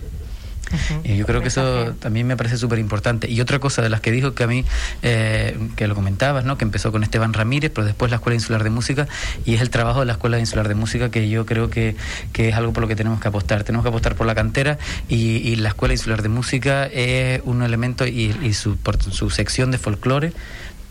y 1.05 1.17
yo 1.17 1.27
creo 1.27 1.41
que 1.41 1.49
eso 1.49 1.95
también 1.99 2.27
me 2.27 2.37
parece 2.37 2.57
súper 2.57 2.79
importante. 2.79 3.31
Y 3.31 3.41
otra 3.41 3.59
cosa 3.59 3.83
de 3.83 3.89
las 3.89 4.01
que 4.01 4.11
dijo 4.11 4.35
que 4.35 4.45
a 4.45 4.47
mí, 4.47 4.65
eh, 5.03 5.57
que 5.77 5.87
lo 5.87 5.95
comentabas, 5.95 6.45
¿no? 6.45 6.59
que 6.59 6.65
empezó 6.65 6.93
con 6.93 7.03
Esteban 7.03 7.33
Ramírez, 7.33 7.71
pero 7.75 7.87
después 7.87 8.11
la 8.11 8.17
Escuela 8.17 8.35
Insular 8.35 8.65
de 8.65 8.71
Música, 8.71 9.09
y 9.45 9.55
es 9.55 9.61
el 9.61 9.71
trabajo 9.71 10.01
de 10.01 10.07
la 10.07 10.13
Escuela 10.13 10.39
Insular 10.39 10.69
de 10.69 10.75
Música 10.75 11.11
que 11.11 11.29
yo 11.29 11.47
creo 11.47 11.71
que, 11.71 11.97
es 12.35 12.55
algo 12.55 12.73
por 12.73 12.83
lo 12.83 12.89
que 12.89 12.97
tenemos 12.97 13.21
que 13.21 13.29
apostar. 13.29 13.65
Tenemos 13.65 13.85
que 13.85 13.89
apostar 13.89 14.15
por 14.15 14.27
la 14.27 14.35
cantera 14.35 14.79
y, 15.09 15.57
la 15.57 15.71
Escuela 15.71 15.95
Insular 15.95 16.23
de 16.23 16.29
Música 16.29 16.87
es 16.87 17.41
un 17.45 17.63
elemento 17.63 18.07
y, 18.07 18.53
su, 18.53 18.77
por 18.77 19.03
su 19.03 19.31
sección 19.31 19.71
de 19.71 19.79
folclore 19.79 20.33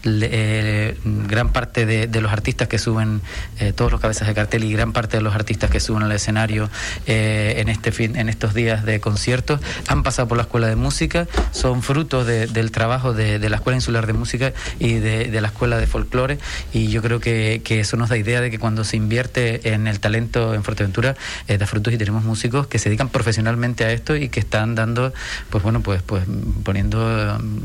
eh, 0.04 0.98
gran 1.04 1.52
parte 1.52 1.86
de, 1.86 2.22
los 2.22 2.32
artistas 2.32 2.68
que 2.68 2.80
suben, 2.80 3.22
eh, 3.60 3.74
todos 3.74 3.92
los 3.92 4.00
cabezas 4.00 4.28
de 4.28 4.34
cartel 4.34 4.64
y 4.64 4.72
gran 4.72 4.94
parte 4.94 5.18
de 5.18 5.24
los 5.24 5.36
artistas 5.36 5.70
que 5.70 5.80
suben 5.80 6.04
al 6.04 6.12
escenario 6.12 6.70
eh, 7.06 7.56
en 7.58 7.70
este 7.70 7.92
fin, 7.92 8.16
en 8.16 8.30
estos 8.30 8.54
días 8.54 8.86
de 8.86 9.00
conciertos 9.00 9.60
han 9.88 10.04
pasado 10.04 10.28
por 10.28 10.38
la 10.38 10.44
escuela 10.44 10.68
de 10.68 10.76
música, 10.76 11.28
son 11.52 11.84
frutos 11.84 12.26
del 12.26 12.72
trabajo 12.72 13.14
de, 13.14 13.38
la 13.50 13.58
escuela 13.58 13.76
insular 13.76 14.08
de 14.08 14.14
música 14.14 14.54
y 14.80 14.94
de, 14.96 15.42
la 15.42 15.48
escuela 15.48 15.78
de 15.78 15.88
folclore 15.88 16.40
y 16.74 16.88
yo 16.88 17.02
creo 17.02 17.20
que, 17.20 17.62
eso 17.68 17.98
nos 17.98 18.10
da 18.10 18.18
idea 18.18 18.42
de 18.42 18.50
que 18.50 18.58
cuando 18.60 18.84
se 18.84 18.98
invierte 18.98 19.74
en 19.74 19.88
el 19.88 20.00
talento 20.00 20.56
en 20.56 20.64
Fuerteventura 20.64 21.16
da 21.48 21.68
frutos 21.68 21.94
y 21.94 21.98
tenemos 21.98 22.24
músicos 22.24 22.68
que 22.68 22.80
se 22.80 22.90
dedican 22.90 23.10
profesionalmente 23.10 23.84
a 23.84 23.92
esto 23.92 24.16
y 24.16 24.30
que 24.30 24.40
están 24.40 24.74
dando, 24.74 25.14
pues 25.50 25.64
bueno, 25.64 25.82
pues 25.82 26.02
pues 26.02 26.24
poniendo 26.64 27.00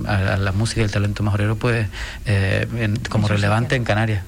a, 0.06 0.36
la 0.36 0.52
música 0.52 0.82
y 0.82 0.84
el 0.84 0.90
talento 0.90 1.22
majorero 1.22 1.56
pues 1.56 1.86
eh, 2.26 2.94
como 3.08 3.28
relevante 3.28 3.76
en 3.76 3.84
Canarias. 3.84 4.24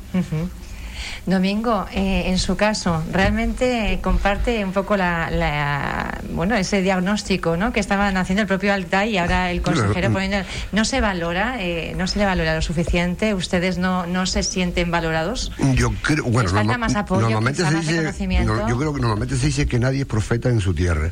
Domingo, 1.27 1.87
eh, 1.93 2.25
en 2.27 2.39
su 2.39 2.57
caso, 2.57 3.03
realmente 3.11 3.99
comparte 4.03 4.63
un 4.63 4.73
poco 4.73 4.97
la, 4.97 6.21
bueno 6.31 6.55
ese 6.55 6.83
diagnóstico 6.83 7.57
¿no? 7.57 7.73
que 7.73 7.81
estaban 7.81 8.17
haciendo 8.19 8.43
el 8.43 8.49
propio 8.49 8.75
Altay 8.75 9.15
y 9.15 9.19
ahora 9.19 9.51
el 9.51 9.63
consejero 9.63 10.13
poniendo. 10.13 10.47
¿No 10.73 10.85
se 10.85 11.01
valora, 11.01 11.57
eh, 11.61 11.95
no 11.97 12.07
se 12.07 12.19
le 12.19 12.27
valora 12.27 12.55
lo 12.55 12.61
suficiente? 12.61 13.33
¿Ustedes 13.33 13.79
no, 13.79 14.07
no 14.07 14.27
se 14.27 14.43
sienten 14.43 14.91
valorados? 14.91 15.51
Yo 15.75 15.93
creo, 16.03 16.25
bueno, 16.25 16.51
falta 16.51 16.77
más 16.77 16.95
apoyo, 16.95 17.23
normalmente 17.23 17.65
se 17.65 17.75
dice, 17.75 18.39
yo 18.69 18.79
creo 18.79 18.93
que 18.93 19.01
normalmente 19.01 19.37
se 19.37 19.47
dice 19.47 19.67
que 19.67 19.79
nadie 19.79 20.03
es 20.03 20.07
profeta 20.07 20.51
en 20.51 20.61
su 20.61 20.75
tierra. 20.75 21.11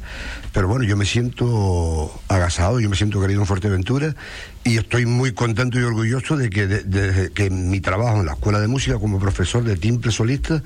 Pero 0.53 0.69
bueno, 0.69 0.85
yo 0.85 0.97
me 0.97 1.07
siento 1.07 2.21
agasado, 2.29 2.81
yo 2.81 2.91
me 2.91 2.97
siento 2.97 3.19
querido 3.21 3.41
en 3.41 3.47
Fuerteventura 3.47 4.15
y 4.65 4.79
estoy 4.79 5.07
muy 5.07 5.33
contento 5.33 5.81
y 5.81 5.83
orgulloso 5.83 6.37
de 6.37 6.49
que, 6.49 6.67
de, 6.67 7.33
que 7.33 7.51
mi 7.51 7.81
trabajo 7.81 8.21
en 8.21 8.27
la 8.27 8.35
Escuela 8.35 8.61
de 8.61 8.69
Música 8.69 8.99
como 8.99 9.19
profesor 9.19 9.65
de 9.65 9.77
timple 9.77 10.13
solista, 10.13 10.63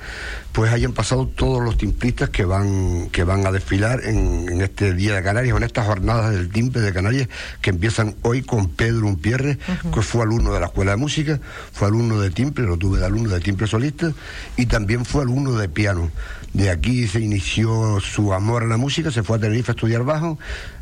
pues 0.53 0.71
hayan 0.71 0.93
pasado 0.93 1.27
todos 1.27 1.63
los 1.63 1.79
timplistas 1.79 2.29
que 2.29 2.45
van, 2.45 3.09
que 3.11 3.25
van 3.25 3.47
a 3.47 3.53
desfilar 3.53 4.01
en, 4.05 4.61
este 4.61 4.93
Día 4.93 5.15
de 5.15 5.23
Canarias, 5.23 5.57
en 5.57 5.63
estas 5.63 5.87
jornadas 5.87 6.33
del 6.35 6.51
timple 6.51 6.83
de 6.83 6.93
Canarias, 6.93 7.29
que 7.63 7.71
empiezan 7.71 8.15
hoy 8.23 8.43
con 8.43 8.69
Pedro 8.69 9.07
Umpierre, 9.07 9.59
que 9.93 10.03
fue 10.03 10.23
alumno 10.23 10.53
de 10.53 10.61
la 10.61 10.67
Escuela 10.67 10.91
de 10.91 10.99
Música, 10.99 11.41
fue 11.73 11.89
alumno 11.89 12.21
de 12.21 12.31
timple, 12.31 12.67
lo 12.67 12.77
tuve 12.77 12.99
de 12.99 13.07
alumno 13.07 13.31
de 13.31 13.41
timple 13.41 13.67
solista, 13.67 14.13
y 14.59 14.67
también 14.67 15.07
fue 15.07 15.23
alumno 15.23 15.53
de 15.53 15.69
piano. 15.71 16.11
De 16.53 16.71
aquí 16.71 17.07
se 17.07 17.21
inició 17.21 17.99
su 18.01 18.33
amor 18.35 18.63
a 18.63 18.67
la 18.67 18.77
música, 18.77 19.11
se 19.11 19.23
fue 19.23 19.39
a 19.39 19.41
Tenerife 19.41 19.73
a 19.73 19.75
estudiar 19.75 20.05
bajo 20.05 20.39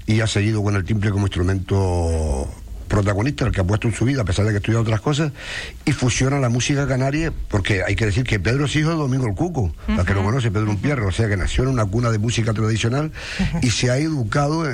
y 0.06 0.21
ha 0.21 0.26
seguido 0.26 0.62
con 0.62 0.76
el 0.76 0.85
timple 0.85 1.11
como 1.11 1.26
instrumento 1.26 2.49
protagonista, 2.94 3.44
el 3.44 3.52
que 3.52 3.60
ha 3.60 3.64
puesto 3.64 3.88
en 3.88 3.94
su 3.94 4.04
vida, 4.04 4.22
a 4.22 4.24
pesar 4.24 4.44
de 4.46 4.52
que 4.52 4.58
estudia 4.58 4.78
otras 4.78 5.00
cosas, 5.00 5.32
y 5.84 5.92
fusiona 5.92 6.38
la 6.38 6.48
música 6.48 6.86
canaria, 6.86 7.32
porque 7.48 7.82
hay 7.82 7.96
que 7.96 8.06
decir 8.06 8.24
que 8.24 8.38
Pedro 8.38 8.66
es 8.66 8.76
hijo 8.76 8.90
de 8.90 8.96
Domingo 8.96 9.26
el 9.26 9.34
Cuco, 9.34 9.74
para 9.86 10.04
que 10.04 10.14
lo 10.14 10.22
conoce, 10.22 10.50
Pedro 10.50 10.70
Umpierre, 10.70 11.04
o 11.04 11.10
sea 11.10 11.28
que 11.28 11.36
nació 11.36 11.64
en 11.64 11.70
una 11.70 11.84
cuna 11.84 12.10
de 12.10 12.18
música 12.18 12.52
tradicional 12.52 13.10
y 13.62 13.70
se 13.70 13.90
ha 13.90 13.96
educado 13.98 14.64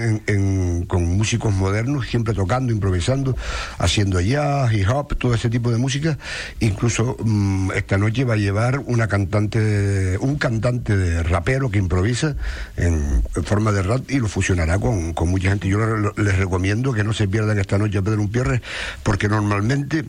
con 0.87 1.05
músicos 1.17 1.55
modernos, 1.55 2.09
siempre 2.09 2.35
tocando, 2.35 2.73
improvisando, 2.73 3.37
haciendo 3.79 4.21
jazz, 4.21 4.73
hip 4.73 4.89
hop, 4.91 5.17
todo 5.17 5.35
ese 5.35 5.49
tipo 5.49 5.71
de 5.71 5.79
música. 5.79 6.19
Incluso 6.61 7.17
mm, 7.25 7.73
esta 7.73 7.97
noche 7.97 8.25
va 8.25 8.35
a 8.35 8.37
llevar 8.37 8.81
una 8.81 9.09
cantante, 9.09 10.19
un 10.19 10.37
cantante 10.37 10.97
de 10.97 11.23
rapero 11.23 11.71
que 11.71 11.79
improvisa 11.79 12.37
en, 12.77 13.23
forma 13.45 13.73
de 13.73 13.83
rap 13.83 14.11
y 14.11 14.19
lo 14.19 14.29
fusionará 14.29 14.79
con, 14.79 15.15
mucha 15.27 15.51
gente. 15.51 15.69
Yo 15.69 15.79
les 16.17 16.37
recomiendo 16.37 16.93
que 16.93 17.05
no 17.05 17.13
se 17.13 17.29
pierdan 17.29 17.59
esta 17.59 17.79
noche 17.79 17.99
Pedro 18.11 18.23
Umpierre, 18.23 18.63
porque 19.03 19.29
normalmente 19.29 20.05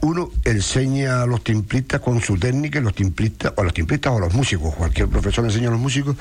uno 0.00 0.30
enseña 0.44 1.22
a 1.22 1.26
los 1.26 1.42
timplistas 1.42 2.00
con 2.00 2.20
su 2.20 2.38
técnica, 2.38 2.80
los 2.80 2.94
timplistas, 2.94 3.52
o 3.56 3.64
los 3.64 3.72
timplistas 3.72 4.12
o 4.12 4.20
los 4.20 4.34
músicos, 4.34 4.74
cualquier 4.74 5.08
profesor 5.08 5.44
enseña 5.44 5.68
a 5.68 5.72
los 5.72 5.80
músicos, 5.80 6.16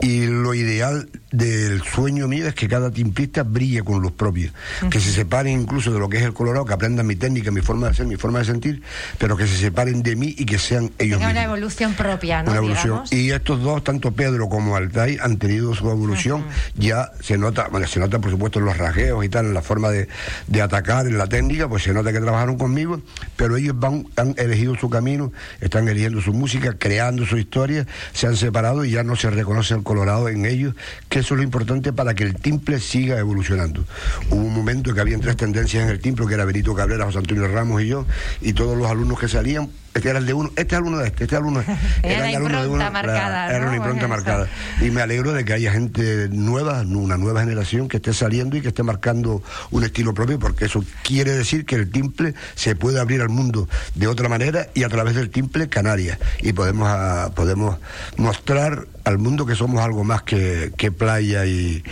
y 0.00 0.26
lo 0.26 0.52
ideal 0.54 1.08
del 1.30 1.82
sueño 1.82 2.28
mío 2.28 2.46
es 2.48 2.54
que 2.54 2.68
cada 2.68 2.90
timplista 2.90 3.42
brille 3.42 3.82
con 3.82 4.00
luz 4.00 4.12
propia, 4.12 4.52
que 4.90 5.00
se 5.00 5.12
separen 5.12 5.60
incluso 5.60 5.92
de 5.92 5.98
lo 5.98 6.08
que 6.08 6.18
es 6.18 6.24
el 6.24 6.32
colorado, 6.32 6.64
que 6.64 6.74
aprendan 6.74 7.06
mi 7.06 7.16
técnica, 7.16 7.50
mi 7.50 7.60
forma 7.60 7.86
de 7.86 7.92
hacer, 7.92 8.06
mi 8.06 8.16
forma 8.16 8.40
de 8.40 8.46
sentir, 8.46 8.82
pero 9.18 9.36
que 9.36 9.46
se 9.46 9.56
separen 9.56 10.02
de 10.02 10.16
mí 10.16 10.34
y 10.36 10.44
que 10.44 10.58
sean 10.58 10.90
ellos 10.98 11.18
Tenga 11.18 11.30
una 11.30 11.44
evolución 11.44 11.94
propia, 11.94 12.42
¿no? 12.42 12.50
Una 12.50 12.58
evolución. 12.58 13.02
Y 13.10 13.30
estos 13.30 13.62
dos, 13.62 13.84
tanto 13.84 14.12
Pedro 14.12 14.48
como 14.48 14.76
Altay, 14.76 15.18
han 15.20 15.38
tenido 15.38 15.74
su 15.74 15.88
evolución, 15.88 16.44
ya 16.74 17.12
se 17.20 17.38
nota, 17.38 17.68
bueno, 17.68 17.86
se 17.86 18.00
nota 18.00 18.18
por 18.18 18.30
supuesto 18.30 18.58
en 18.58 18.64
los 18.64 18.76
rajeos 18.76 19.24
y 19.24 19.28
tal, 19.28 19.46
en 19.46 19.54
la 19.54 19.62
forma 19.62 19.90
de, 19.90 20.08
de 20.48 20.62
atacar, 20.62 21.06
en 21.06 21.16
la 21.16 21.28
técnica, 21.28 21.68
pues 21.68 21.84
se 21.84 21.92
nota 21.92 22.12
que 22.12 22.20
trabajaron 22.20 22.58
conmigo 22.58 23.00
pero 23.36 23.56
ellos 23.56 23.78
van, 23.78 24.06
han 24.16 24.34
elegido 24.38 24.74
su 24.76 24.90
camino, 24.90 25.32
están 25.60 25.88
eligiendo 25.88 26.20
su 26.20 26.32
música, 26.32 26.76
creando 26.78 27.26
su 27.26 27.38
historia, 27.38 27.86
se 28.12 28.26
han 28.26 28.36
separado 28.36 28.84
y 28.84 28.90
ya 28.90 29.02
no 29.02 29.16
se 29.16 29.30
reconoce 29.30 29.74
el 29.74 29.82
Colorado 29.82 30.28
en 30.28 30.46
ellos, 30.46 30.74
que 31.08 31.20
eso 31.20 31.34
es 31.34 31.38
lo 31.38 31.44
importante 31.44 31.92
para 31.92 32.14
que 32.14 32.24
el 32.24 32.34
timple 32.34 32.80
siga 32.80 33.18
evolucionando. 33.18 33.84
Hubo 34.30 34.40
un 34.40 34.54
momento 34.54 34.94
que 34.94 35.00
había 35.00 35.18
tres 35.18 35.36
tendencias 35.36 35.84
en 35.84 35.90
el 35.90 36.00
timple, 36.00 36.26
que 36.26 36.34
era 36.34 36.44
Benito 36.44 36.74
Cabrera, 36.74 37.04
José 37.06 37.18
Antonio 37.18 37.48
Ramos 37.48 37.82
y 37.82 37.88
yo, 37.88 38.06
y 38.40 38.52
todos 38.52 38.76
los 38.76 38.90
alumnos 38.90 39.18
que 39.18 39.28
salían 39.28 39.70
este 39.92 40.08
era 40.08 40.18
el 40.20 40.26
de 40.26 40.34
uno, 40.34 40.50
este 40.56 40.76
alumno 40.76 40.98
de 40.98 41.08
este, 41.08 41.24
este 41.24 41.36
alumno 41.36 41.64
era 42.02 42.20
la 42.20 42.32
impronta 42.32 42.90
marcada. 42.90 43.54
Era 43.54 43.66
una 43.66 43.76
impronta 43.76 44.08
marcada. 44.08 44.48
Y 44.80 44.90
me 44.90 45.02
alegro 45.02 45.32
de 45.32 45.44
que 45.44 45.52
haya 45.52 45.72
gente 45.72 46.28
nueva, 46.30 46.82
una 46.82 47.16
nueva 47.16 47.40
generación 47.40 47.88
que 47.88 47.96
esté 47.96 48.12
saliendo 48.12 48.56
y 48.56 48.60
que 48.60 48.68
esté 48.68 48.82
marcando 48.82 49.42
un 49.70 49.84
estilo 49.84 50.14
propio, 50.14 50.38
porque 50.38 50.66
eso 50.66 50.84
quiere 51.02 51.32
decir 51.32 51.64
que 51.64 51.74
el 51.74 51.90
timple 51.90 52.34
se 52.54 52.76
puede 52.76 53.00
abrir 53.00 53.20
al 53.20 53.30
mundo 53.30 53.68
de 53.94 54.06
otra 54.06 54.28
manera 54.28 54.68
y 54.74 54.84
a 54.84 54.88
través 54.88 55.14
del 55.14 55.30
timple 55.30 55.68
Canarias. 55.68 56.18
Y 56.40 56.52
podemos, 56.52 56.88
ah, 56.88 57.32
podemos 57.34 57.78
mostrar 58.16 58.86
al 59.04 59.18
mundo 59.18 59.46
que 59.46 59.56
somos 59.56 59.80
algo 59.82 60.04
más 60.04 60.22
que, 60.22 60.72
playa 60.96 61.46
y, 61.46 61.82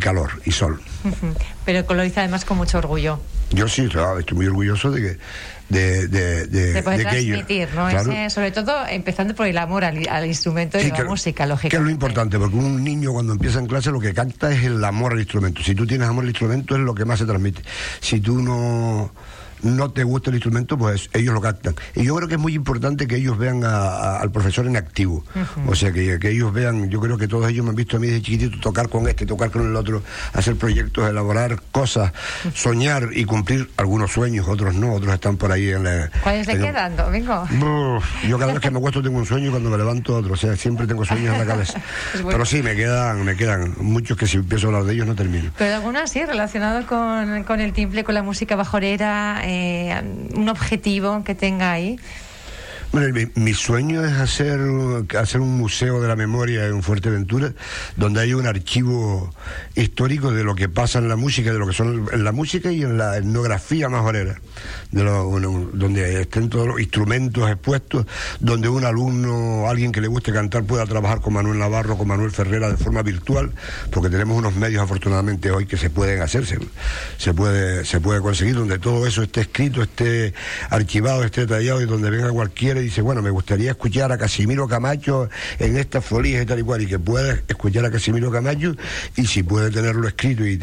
calor 0.00 0.30
y 0.44 0.52
sol. 0.52 0.80
Pero 1.64 1.86
coloriza 1.86 2.20
además 2.20 2.44
con 2.44 2.58
mucho 2.58 2.78
orgullo. 2.78 3.20
Yo 3.50 3.68
sí, 3.68 3.88
estoy 4.18 4.36
muy 4.36 4.46
orgulloso 4.46 4.90
de 4.90 5.00
que 5.00 5.18
de, 5.68 6.08
de, 6.08 6.46
de, 6.46 6.82
poder 6.82 7.02
transmitir, 7.02 7.68
¿no? 7.74 8.30
sobre 8.30 8.50
todo 8.52 8.86
empezando 8.86 9.34
por 9.34 9.46
el 9.46 9.58
amor 9.58 9.84
al, 9.84 10.26
instrumento 10.26 10.78
y 10.80 10.90
la 10.90 11.04
música, 11.04 11.44
lógicamente. 11.46 11.76
Que 11.76 11.76
es 11.76 11.82
lo 11.82 11.90
importante, 11.90 12.38
porque 12.38 12.56
un 12.56 12.82
niño 12.82 13.12
cuando 13.12 13.34
empieza 13.34 13.58
en 13.58 13.66
clase 13.66 13.90
lo 13.90 14.00
que 14.00 14.14
canta 14.14 14.50
es 14.50 14.64
el 14.64 14.82
amor 14.82 15.12
al 15.12 15.18
instrumento. 15.18 15.62
Si 15.62 15.74
tú 15.74 15.86
tienes 15.86 16.08
amor 16.08 16.24
al 16.24 16.30
instrumento 16.30 16.74
es 16.74 16.80
lo 16.80 16.94
que 16.94 17.04
más 17.04 17.18
se 17.18 17.26
transmite. 17.26 17.62
Si 18.00 18.20
tú 18.20 18.40
no 18.40 19.12
no 19.62 19.90
te 19.90 20.04
gusta 20.04 20.30
el 20.30 20.36
instrumento, 20.36 20.76
pues 20.78 21.10
ellos 21.12 21.34
lo 21.34 21.40
captan. 21.40 21.74
Y 21.94 22.04
yo 22.04 22.16
creo 22.16 22.28
que 22.28 22.34
es 22.34 22.40
muy 22.40 22.54
importante 22.54 23.06
que 23.06 23.16
ellos 23.16 23.38
vean 23.38 23.64
al 23.64 24.30
profesor 24.30 24.66
en 24.66 24.76
activo. 24.76 25.24
O 25.66 25.74
sea, 25.74 25.92
que, 25.92 26.18
ellos 26.22 26.52
vean, 26.52 26.90
yo 26.90 27.00
creo 27.00 27.16
que 27.16 27.28
todos 27.28 27.48
ellos 27.50 27.64
me 27.64 27.70
han 27.70 27.76
visto 27.76 27.96
a 27.96 28.00
mí 28.00 28.06
desde 28.06 28.22
chiquitito 28.22 28.58
tocar 28.60 28.88
con 28.88 29.08
este, 29.08 29.26
tocar 29.26 29.50
con 29.50 29.66
el 29.66 29.76
otro, 29.76 30.02
hacer 30.32 30.56
proyectos, 30.56 31.08
elaborar 31.08 31.60
cosas, 31.72 32.12
soñar 32.54 33.08
y 33.12 33.24
cumplir 33.24 33.70
algunos 33.76 34.12
sueños, 34.12 34.46
otros 34.48 34.74
no, 34.74 34.94
otros 34.94 35.14
están 35.14 35.36
por 35.36 35.52
ahí 35.52 35.70
en 35.70 35.84
la... 35.84 36.10
¿Cuáles 36.22 36.46
le 36.46 36.58
quedan, 36.58 36.96
Domingo? 36.96 37.46
yo 38.26 38.38
cada 38.38 38.52
vez 38.52 38.60
que 38.60 38.70
me 38.70 38.78
acuesto 38.78 39.02
tengo 39.02 39.18
un 39.18 39.26
sueño 39.26 39.48
y 39.48 39.50
cuando 39.50 39.70
me 39.70 39.78
levanto 39.78 40.16
otro, 40.16 40.34
o 40.34 40.36
sea, 40.36 40.56
siempre 40.56 40.86
tengo 40.86 41.04
sueños 41.04 41.32
en 41.34 41.40
la 41.40 41.46
cabeza. 41.46 41.80
Pero 42.12 42.44
sí, 42.44 42.62
me 42.62 42.74
quedan, 42.74 43.24
me 43.24 43.36
quedan 43.36 43.74
muchos 43.80 44.16
que 44.16 44.26
si 44.26 44.36
empiezo 44.36 44.66
a 44.66 44.68
hablar 44.68 44.84
de 44.84 44.94
ellos 44.94 45.06
no 45.06 45.14
termino. 45.14 45.50
Pero 45.56 45.76
algunas 45.76 46.10
sí, 46.10 46.24
relacionados 46.24 46.84
con, 46.84 47.44
con 47.44 47.60
el 47.60 47.72
timple, 47.72 48.04
con 48.04 48.14
la 48.14 48.22
música 48.22 48.56
bajorera, 48.56 49.42
eh, 49.48 50.02
un 50.34 50.48
objetivo 50.48 51.24
que 51.24 51.34
tenga 51.34 51.72
ahí? 51.72 51.98
Bueno, 52.90 53.14
mi, 53.34 53.52
sueño 53.52 54.02
es 54.02 54.14
hacer, 54.14 54.60
hacer 55.18 55.42
un 55.42 55.58
museo 55.58 56.00
de 56.00 56.08
la 56.08 56.16
memoria 56.16 56.66
en 56.66 56.82
Fuerteventura, 56.82 57.52
donde 57.96 58.22
haya 58.22 58.34
un 58.34 58.46
archivo 58.46 59.30
histórico 59.74 60.32
de 60.32 60.42
lo 60.42 60.54
que 60.54 60.70
pasa 60.70 60.98
en 60.98 61.08
la 61.08 61.16
música, 61.16 61.52
de 61.52 61.58
lo 61.58 61.66
que 61.66 61.74
son 61.74 62.08
en 62.10 62.24
la 62.24 62.32
música 62.32 62.72
y 62.72 62.82
en 62.82 62.96
la 62.96 63.18
etnografía 63.18 63.90
majorera, 63.90 64.40
de 64.90 65.04
donde 65.04 66.22
estén 66.22 66.48
todos 66.48 66.66
los 66.66 66.80
instrumentos 66.80 67.50
expuestos, 67.50 68.06
donde 68.40 68.70
un 68.70 68.84
alumno, 68.84 69.68
alguien 69.68 69.92
que 69.92 70.00
le 70.00 70.08
guste 70.08 70.32
cantar, 70.32 70.64
pueda 70.64 70.86
trabajar 70.86 71.20
con 71.20 71.34
Manuel 71.34 71.58
Navarro, 71.58 71.98
con 71.98 72.08
Manuel 72.08 72.30
Ferrera 72.30 72.70
de 72.70 72.78
forma 72.78 73.02
virtual, 73.02 73.52
porque 73.90 74.08
tenemos 74.08 74.38
unos 74.38 74.56
medios 74.56 74.82
afortunadamente 74.82 75.50
hoy 75.50 75.66
que 75.66 75.76
se 75.76 75.90
pueden 75.90 76.22
hacer, 76.22 76.46
se, 77.18 77.34
puede, 77.34 77.84
se 77.84 78.00
puede 78.00 78.22
conseguir, 78.22 78.54
donde 78.54 78.78
todo 78.78 79.06
eso 79.06 79.22
esté 79.22 79.42
escrito, 79.42 79.82
esté 79.82 80.32
archivado, 80.70 81.22
esté 81.22 81.42
detallado 81.42 81.82
y 81.82 81.86
donde 81.86 82.08
venga 82.08 82.30
dice, 82.80 83.02
bueno, 83.02 83.22
me 83.22 83.30
gustaría 83.30 83.70
escuchar 83.70 84.12
a 84.12 84.18
Casimiro 84.18 84.68
Camacho 84.68 85.28
en 85.58 85.76
estas 85.76 86.04
folías 86.04 86.42
y 86.42 86.46
tal 86.46 86.60
y 86.60 86.62
cual, 86.62 86.82
y 86.82 86.86
que 86.86 86.98
pueda 86.98 87.38
escuchar 87.48 87.84
a 87.84 87.90
Casimiro 87.90 88.30
Camacho, 88.30 88.76
y 89.16 89.26
si 89.26 89.42
puede 89.42 89.70
tenerlo 89.70 90.06
escrito 90.08 90.46
y, 90.46 90.58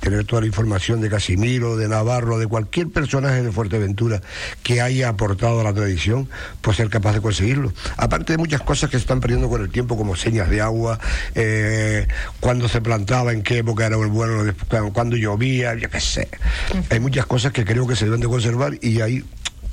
tener 0.00 0.24
toda 0.24 0.42
la 0.42 0.46
información 0.46 1.00
de 1.00 1.08
Casimiro, 1.08 1.76
de 1.76 1.88
Navarro, 1.88 2.38
de 2.38 2.46
cualquier 2.46 2.88
personaje 2.88 3.42
de 3.42 3.52
Fuerteventura 3.52 4.20
que 4.62 4.80
haya 4.80 5.08
aportado 5.08 5.60
a 5.60 5.64
la 5.64 5.72
tradición, 5.72 6.28
pues 6.60 6.76
ser 6.76 6.88
capaz 6.88 7.14
de 7.14 7.20
conseguirlo. 7.20 7.72
Aparte 7.96 8.32
de 8.32 8.38
muchas 8.38 8.60
cosas 8.62 8.90
que 8.90 8.96
se 8.96 9.02
están 9.02 9.20
perdiendo 9.20 9.48
con 9.48 9.62
el 9.62 9.70
tiempo, 9.70 9.96
como 9.96 10.16
señas 10.16 10.50
de 10.50 10.60
agua, 10.60 10.98
eh, 11.34 12.06
cuando 12.40 12.68
se 12.68 12.80
plantaba, 12.80 13.32
en 13.32 13.42
qué 13.42 13.58
época 13.58 13.86
era 13.86 13.96
el 13.96 14.08
bueno, 14.08 14.52
cuando 14.92 15.16
llovía, 15.16 15.74
yo 15.74 15.88
qué 15.88 16.00
sé. 16.00 16.28
Hay 16.90 17.00
muchas 17.00 17.26
cosas 17.26 17.52
que 17.52 17.64
creo 17.64 17.86
que 17.86 17.96
se 17.96 18.04
deben 18.04 18.20
de 18.20 18.28
conservar 18.28 18.74
y 18.80 19.00
hay 19.00 19.24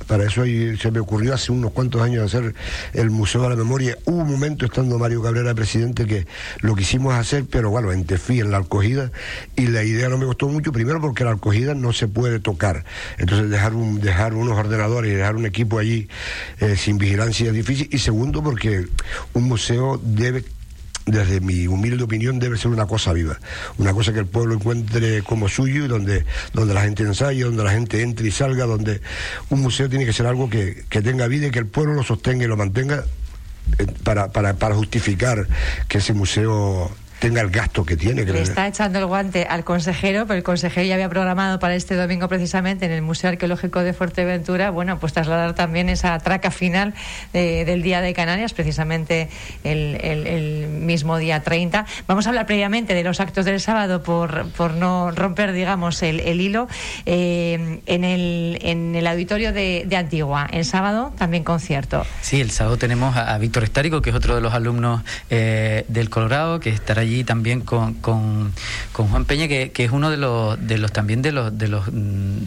para 0.06 0.24
eso 0.24 0.44
se 0.44 0.90
me 0.90 1.00
ocurrió 1.00 1.34
hace 1.34 1.52
unos 1.52 1.72
cuantos 1.72 2.02
años 2.02 2.24
hacer 2.24 2.54
el 2.92 3.10
Museo 3.10 3.42
de 3.42 3.50
la 3.50 3.56
Memoria. 3.56 3.98
Hubo 4.04 4.22
un 4.22 4.30
momento 4.30 4.66
estando 4.66 4.98
Mario 4.98 5.22
Cabrera 5.22 5.54
presidente 5.54 6.06
que 6.06 6.26
lo 6.60 6.74
quisimos 6.74 7.14
hacer, 7.14 7.44
pero 7.50 7.70
bueno, 7.70 7.92
en 7.92 8.04
Tefí, 8.04 8.40
en 8.40 8.50
la 8.50 8.58
acogida, 8.58 9.10
y 9.56 9.66
la 9.66 9.84
idea 9.84 10.08
no 10.08 10.18
me 10.18 10.26
gustó 10.26 10.48
mucho, 10.48 10.72
primero 10.72 11.00
porque 11.00 11.24
la 11.24 11.32
acogida 11.32 11.74
no 11.74 11.92
se 11.92 12.08
puede 12.08 12.40
tocar. 12.40 12.84
Entonces 13.18 13.50
dejar, 13.50 13.74
un, 13.74 14.00
dejar 14.00 14.34
unos 14.34 14.58
ordenadores 14.58 15.12
y 15.12 15.14
dejar 15.14 15.36
un 15.36 15.46
equipo 15.46 15.78
allí 15.78 16.08
eh, 16.60 16.76
sin 16.76 16.98
vigilancia 16.98 17.48
es 17.48 17.54
difícil. 17.54 17.88
Y 17.90 17.98
segundo 17.98 18.42
porque 18.42 18.86
un 19.34 19.44
museo 19.44 20.00
debe 20.02 20.44
desde 21.06 21.40
mi 21.40 21.66
humilde 21.66 22.04
opinión, 22.04 22.38
debe 22.38 22.56
ser 22.56 22.70
una 22.70 22.86
cosa 22.86 23.12
viva, 23.12 23.38
una 23.78 23.92
cosa 23.92 24.12
que 24.12 24.20
el 24.20 24.26
pueblo 24.26 24.54
encuentre 24.54 25.22
como 25.22 25.48
suyo 25.48 25.84
y 25.84 25.88
donde, 25.88 26.24
donde 26.52 26.74
la 26.74 26.82
gente 26.82 27.02
ensaye, 27.02 27.42
donde 27.42 27.64
la 27.64 27.72
gente 27.72 28.02
entre 28.02 28.28
y 28.28 28.30
salga, 28.30 28.64
donde 28.66 29.00
un 29.50 29.60
museo 29.60 29.88
tiene 29.88 30.04
que 30.04 30.12
ser 30.12 30.26
algo 30.26 30.48
que, 30.48 30.84
que 30.88 31.02
tenga 31.02 31.26
vida 31.26 31.48
y 31.48 31.50
que 31.50 31.58
el 31.58 31.66
pueblo 31.66 31.94
lo 31.94 32.02
sostenga 32.02 32.44
y 32.44 32.48
lo 32.48 32.56
mantenga 32.56 33.04
eh, 33.78 33.86
para, 34.04 34.32
para, 34.32 34.54
para 34.54 34.74
justificar 34.74 35.46
que 35.88 35.98
ese 35.98 36.12
museo 36.12 36.90
tenga 37.22 37.40
el 37.40 37.50
gasto 37.50 37.84
que 37.84 37.96
tiene. 37.96 38.24
Le 38.24 38.42
está 38.42 38.66
echando 38.66 38.98
el 38.98 39.06
guante 39.06 39.46
al 39.48 39.62
consejero, 39.62 40.26
pero 40.26 40.38
el 40.38 40.42
consejero 40.42 40.88
ya 40.88 40.94
había 40.94 41.08
programado 41.08 41.60
para 41.60 41.76
este 41.76 41.94
domingo 41.94 42.26
precisamente 42.26 42.84
en 42.84 42.90
el 42.90 43.00
Museo 43.00 43.30
Arqueológico 43.30 43.78
de 43.78 43.92
Fuerteventura, 43.92 44.70
bueno, 44.70 44.98
pues 44.98 45.12
trasladar 45.12 45.54
también 45.54 45.88
esa 45.88 46.18
traca 46.18 46.50
final 46.50 46.94
del 47.32 47.82
Día 47.82 48.00
de 48.00 48.12
Canarias, 48.12 48.52
precisamente 48.54 49.28
el, 49.62 50.66
mismo 50.68 51.16
día 51.16 51.44
30. 51.44 51.86
Vamos 52.08 52.26
a 52.26 52.30
hablar 52.30 52.46
previamente 52.46 52.92
de 52.92 53.04
los 53.04 53.20
actos 53.20 53.44
del 53.44 53.60
sábado 53.60 54.02
por, 54.02 54.48
por 54.50 54.74
no 54.74 55.12
romper, 55.12 55.52
digamos, 55.52 56.02
el, 56.02 56.40
hilo. 56.40 56.66
Eh, 57.06 57.82
en, 57.86 58.02
el, 58.02 58.58
en 58.62 58.96
el 58.96 59.06
auditorio 59.06 59.52
de, 59.52 59.86
Antigua, 59.96 60.48
el 60.50 60.64
sábado 60.64 61.12
también 61.16 61.44
concierto. 61.44 62.04
Sí, 62.20 62.40
el 62.40 62.50
sábado 62.50 62.78
tenemos 62.78 63.16
a, 63.16 63.38
Víctor 63.38 63.62
Estárico, 63.62 64.02
que 64.02 64.10
es 64.10 64.16
otro 64.16 64.34
de 64.34 64.40
los 64.40 64.54
alumnos 64.54 65.02
eh, 65.30 65.84
del 65.86 66.10
Colorado, 66.10 66.58
que 66.58 66.70
estará 66.70 67.02
allí 67.02 67.11
también 67.24 67.60
con, 67.60 67.94
con, 67.94 68.52
Juan 68.92 69.24
Peña, 69.24 69.48
que, 69.48 69.70
que, 69.72 69.84
es 69.84 69.90
uno 69.90 70.10
de 70.10 70.16
los, 70.16 70.66
de 70.66 70.78
los 70.78 70.92
también 70.92 71.22
de 71.22 71.32
los, 71.32 71.56
de 71.56 71.68
los 71.68 71.86
mm, 71.92 72.38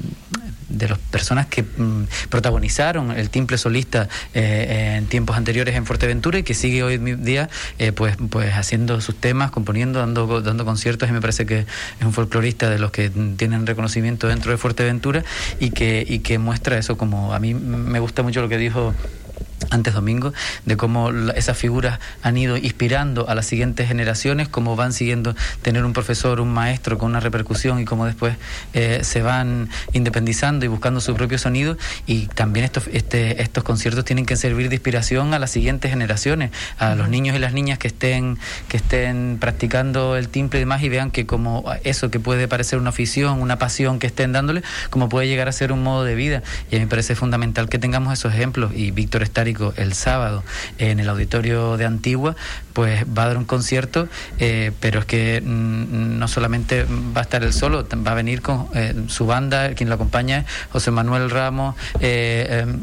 de 0.70 0.90
las 0.90 1.00
personas 1.00 1.46
que 1.48 1.64
mm, 1.64 2.06
protagonizaron 2.30 3.12
el 3.12 3.30
timple 3.30 3.58
solista 3.58 4.10
eh, 4.34 4.96
en 4.98 5.06
tiempos 5.08 5.38
anteriores 5.38 5.76
en 5.76 5.86
Fuerteventura 5.86 6.40
y 6.40 6.44
que 6.44 6.54
sigue 6.54 6.84
hoy 6.84 6.98
día 6.98 7.50
eh, 7.80 7.92
pues 7.92 8.18
pues 8.30 8.54
haciendo 8.54 9.00
sus 9.02 9.16
temas, 9.16 9.52
componiendo, 9.52 10.00
dando 10.00 10.42
dando 10.42 10.66
conciertos 10.66 11.10
y 11.10 11.12
me 11.12 11.22
parece 11.22 11.46
que 11.46 11.60
es 11.60 12.06
un 12.06 12.14
folclorista 12.14 12.70
de 12.70 12.80
los 12.80 12.92
que 12.92 13.10
tienen 13.10 13.66
reconocimiento 13.66 14.28
dentro 14.28 14.52
de 14.52 14.58
Fuerteventura 14.58 15.24
y 15.60 15.70
que 15.70 16.06
y 16.08 16.20
que 16.20 16.40
muestra 16.40 16.78
eso 16.78 16.98
como 16.98 17.34
a 17.34 17.40
mí 17.40 17.54
me 17.54 18.00
gusta 18.00 18.24
mucho 18.24 18.42
lo 18.42 18.50
que 18.50 18.58
dijo 18.58 18.94
antes 19.70 19.94
domingo, 19.94 20.34
de 20.66 20.78
cómo 20.78 21.12
esas 21.36 21.58
figuras 21.58 22.00
han 22.22 22.38
ido 22.38 22.58
inspirando 22.58 23.28
a 23.30 23.36
las 23.36 23.46
siguientes 23.46 23.88
generaciones, 23.88 24.48
cómo 24.48 24.76
van 24.76 24.94
siguiendo 24.94 25.36
tener 25.62 25.86
un 25.86 25.94
profesor, 25.94 26.40
un 26.42 26.54
maestro 26.54 26.98
con 26.98 27.12
una 27.12 27.20
repercusión 27.20 27.80
y 27.80 27.86
cómo 27.86 28.06
después 28.06 28.36
eh, 28.74 29.00
se 29.04 29.22
van 29.22 29.70
independizando 29.94 30.66
y 30.66 30.68
buscando 30.68 31.00
su 31.02 31.16
propio 31.16 31.38
sonido. 31.38 31.78
Y 32.06 32.28
también 32.28 32.66
estos, 32.66 32.88
este, 32.92 33.42
estos 33.42 33.64
conciertos 33.64 34.06
tienen 34.06 34.26
que 34.26 34.36
servir 34.36 34.70
de 34.70 34.76
inspiración 34.76 35.34
a 35.34 35.40
las 35.40 35.52
siguientes 35.52 35.92
generaciones, 35.92 36.52
a 36.78 36.96
los 36.96 37.10
niños 37.10 37.36
y 37.36 37.40
las 37.40 37.54
niñas 37.54 37.80
que 37.80 37.88
estén, 37.88 38.38
que 38.68 38.78
estén 38.78 39.38
practicando 39.40 40.18
el 40.18 40.30
timple 40.30 40.60
y 40.60 40.62
demás 40.62 40.84
y 40.84 40.90
vean 40.90 41.12
que 41.12 41.26
como 41.26 41.66
eso 41.84 42.12
que 42.12 42.20
puede 42.20 42.48
parecer 42.48 42.80
una 42.80 42.90
afición, 42.90 43.42
una 43.42 43.58
pasión 43.58 44.00
que 44.00 44.08
estén 44.08 44.32
dándole, 44.32 44.64
como 44.90 45.10
puede 45.10 45.28
llegar 45.28 45.48
a 45.48 45.52
ser 45.52 45.72
un 45.72 45.84
modo 45.84 46.04
de 46.04 46.16
vida. 46.16 46.44
Y 46.72 46.76
a 46.76 46.80
mí 46.80 46.86
me 46.86 46.90
parece 46.90 47.16
fundamental 47.16 47.70
que 47.70 47.80
tengamos 47.80 48.14
esos 48.14 48.34
ejemplos 48.34 48.72
y 48.76 48.92
Víctor 48.92 49.24
está 49.24 49.45
el 49.78 49.94
sábado 49.94 50.44
en 50.78 51.00
el 51.00 51.10
auditorio 51.10 51.78
de 51.78 51.86
Antigua, 51.86 52.36
pues 52.74 53.06
va 53.06 53.24
a 53.24 53.28
dar 53.28 53.38
un 53.38 53.46
concierto, 53.46 54.08
eh, 54.40 54.72
pero 54.80 55.00
es 55.00 55.06
que 55.06 55.42
mm, 55.42 56.18
no 56.18 56.28
solamente 56.28 56.86
va 56.86 57.22
a 57.22 57.24
estar 57.24 57.44
él 57.44 57.54
solo, 57.54 57.88
va 58.06 58.12
a 58.12 58.16
venir 58.16 58.42
con 58.42 58.68
eh, 58.74 58.94
su 59.08 59.26
banda, 59.26 59.74
quien 59.76 59.90
lo 59.90 59.96
acompaña 59.96 60.46
José 60.72 60.92
Manuel 60.92 61.30
Ramos, 61.30 61.76
eh, 62.00 62.64
em, 62.64 62.80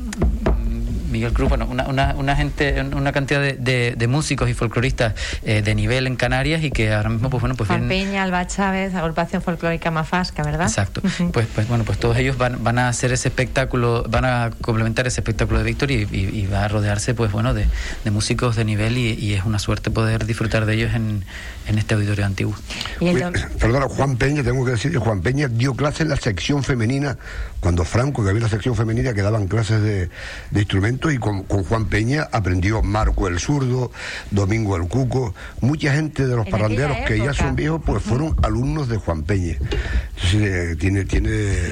Miguel 1.12 1.33
Cruz, 1.33 1.48
bueno, 1.48 1.66
una, 1.70 1.87
una, 1.87 2.14
una 2.16 2.35
gente, 2.35 2.81
una 2.83 3.12
cantidad 3.12 3.40
de, 3.40 3.94
de, 3.96 4.07
músicos 4.09 4.48
y 4.48 4.55
folcloristas 4.55 5.14
eh, 5.44 5.62
de 5.62 5.75
nivel 5.75 6.07
en 6.07 6.16
Canarias 6.16 6.64
y 6.64 6.70
que 6.70 6.92
ahora 6.92 7.11
mismo, 7.11 7.31
pues 7.31 7.40
bueno, 7.40 7.55
pues 7.55 7.68
Juan 7.68 7.88
Peña, 7.88 8.22
Alba 8.22 8.46
Chávez, 8.46 8.94
agrupación 8.94 9.42
folclórica 9.42 9.90
Mafasca, 9.90 10.42
¿verdad? 10.42 10.66
Exacto. 10.66 11.01
pues, 11.33 11.46
pues 11.55 11.68
bueno, 11.68 11.85
pues 11.85 11.98
todos 11.98 12.16
ellos 12.16 12.37
van, 12.37 12.64
van 12.64 12.79
a 12.79 12.88
hacer 12.88 13.12
ese 13.12 13.29
espectáculo, 13.29 14.05
van 14.09 14.25
a 14.25 14.51
complementar 14.61 15.07
ese 15.07 15.20
espectáculo 15.20 15.59
de 15.59 15.64
Víctor 15.64 15.90
y, 15.90 16.09
y, 16.11 16.46
va 16.46 16.64
a 16.64 16.68
rodearse, 16.68 17.14
pues 17.14 17.31
bueno, 17.31 17.55
de, 17.55 17.66
de 18.05 18.11
músicos 18.11 18.57
de 18.57 18.64
nivel 18.64 18.98
y, 18.98 19.12
y, 19.12 19.35
es 19.35 19.44
una 19.44 19.59
suerte 19.59 19.90
poder 19.90 20.27
disfrutar 20.27 20.66
de 20.66 20.75
ellos 20.75 20.94
en, 20.94 21.25
en 21.66 21.79
este 21.79 21.94
auditorio 21.94 22.27
antiguo. 22.27 22.55
Perdona, 23.61 23.88
Juan 23.88 24.16
Peña, 24.16 24.42
tengo 24.42 24.64
que 24.64 24.72
decir 24.72 24.90
que 24.92 24.98
Juan 24.98 25.20
Peña 25.20 25.48
dio 25.48 25.75
clases 25.75 26.03
en 26.03 26.09
la 26.09 26.16
sección 26.16 26.62
femenina, 26.62 27.16
cuando 27.61 27.85
Franco, 27.85 28.22
que 28.25 28.31
había 28.31 28.42
la 28.42 28.48
sección 28.48 28.75
femenina, 28.75 29.14
que 29.14 29.22
daban 29.22 29.46
clases 29.46 29.83
de, 29.83 30.09
de 30.51 30.61
instrumentos, 30.61 31.01
y 31.10 31.18
con, 31.18 31.42
Juan 31.44 31.86
Peña 31.86 32.28
aprendió 32.30 32.82
Marco 32.82 33.28
el 33.28 33.38
Zurdo, 33.38 33.90
Domingo 34.30 34.76
el 34.76 34.88
Cuco, 34.88 35.34
mucha 35.60 35.92
gente 35.94 36.26
de 36.26 36.36
los 36.36 36.48
parranderos 36.48 36.96
que 37.06 37.18
ya 37.18 37.32
son 37.32 37.56
viejos, 37.56 37.80
pues 37.84 38.02
fueron 38.02 38.36
alumnos 38.42 38.88
de 38.88 38.96
Juan 38.96 39.22
Peña. 39.22 39.54
Entonces, 39.54 40.34
eh, 40.34 40.76
tiene, 40.78 41.04
tiene 41.04 41.30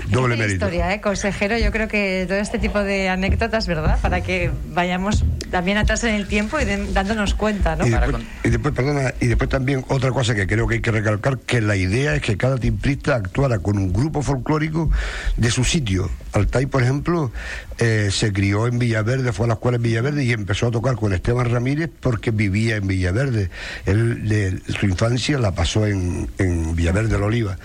doble 0.09 0.37
mérito. 0.37 0.67
historia, 0.67 0.95
¿eh? 0.95 1.01
consejero, 1.01 1.59
yo 1.59 1.71
creo 1.71 1.89
que 1.89 2.25
todo 2.29 2.39
este 2.39 2.59
tipo 2.59 2.83
de 2.83 3.09
anécdotas, 3.09 3.67
¿verdad? 3.67 3.99
Para 4.01 4.23
que 4.23 4.51
vayamos 4.73 5.25
también 5.51 5.79
atrás 5.79 6.05
en 6.05 6.15
el 6.15 6.27
tiempo 6.27 6.59
y 6.61 6.65
dándonos 6.65 7.35
cuenta, 7.35 7.77
¿no? 7.77 7.87
y 7.87 8.51
después, 8.51 8.75
perdona, 8.75 9.15
y 9.21 9.27
después 9.27 9.51
también 9.51 9.85
otra 9.89 10.11
cosa 10.11 10.35
que 10.35 10.47
creo 10.47 10.67
que 10.67 10.77
hay 10.77 10.81
que 10.81 10.91
recalcar, 10.91 11.39
que 11.39 11.61
la 11.61 11.77
idea 11.77 12.15
es 12.15 12.23
que 12.23 12.37
cada 12.37 12.57
timplista 12.59 13.17
actuara 13.17 13.59
con 13.59 13.79
un 13.79 13.93
grupo 13.93 14.23
folclórico 14.23 14.91
de 15.37 15.51
su 15.51 15.65
sitio. 15.65 16.11
Altay, 16.33 16.67
por 16.67 16.83
ejemplo, 16.83 17.33
eh, 17.79 18.11
se 18.13 18.33
crió 18.33 18.67
en 18.67 18.79
Villaverde, 18.79 19.33
fue 19.33 19.47
a 19.47 19.49
la 19.49 19.55
escuela 19.55 19.77
en 19.77 19.83
Villaverde 19.83 20.25
y 20.25 20.33
empezó 20.33 20.69
a 20.69 20.71
tocar 20.71 20.97
con 20.97 21.13
Esteban 21.13 21.51
Ramírez 21.51 21.91
porque 22.01 22.31
vivía 22.31 22.77
en 22.77 22.87
Villaverde. 22.87 23.51
Él, 23.87 24.29
de, 24.29 24.61
su 24.79 24.87
infancia 24.87 25.39
la 25.39 25.55
pasó 25.55 25.87
en, 25.87 26.29
Villaverde 26.77 27.19
la 27.19 27.27
Oliva. 27.27 27.59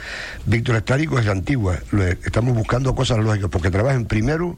Víctor 0.45 0.77
Estárico 0.77 1.19
es 1.19 1.25
de 1.25 1.31
Antigua. 1.31 1.79
Estamos 2.23 2.55
buscando 2.55 2.95
cosas 2.95 3.19
lógicas 3.19 3.49
porque 3.49 3.71
trabajan 3.71 4.05
primero 4.05 4.57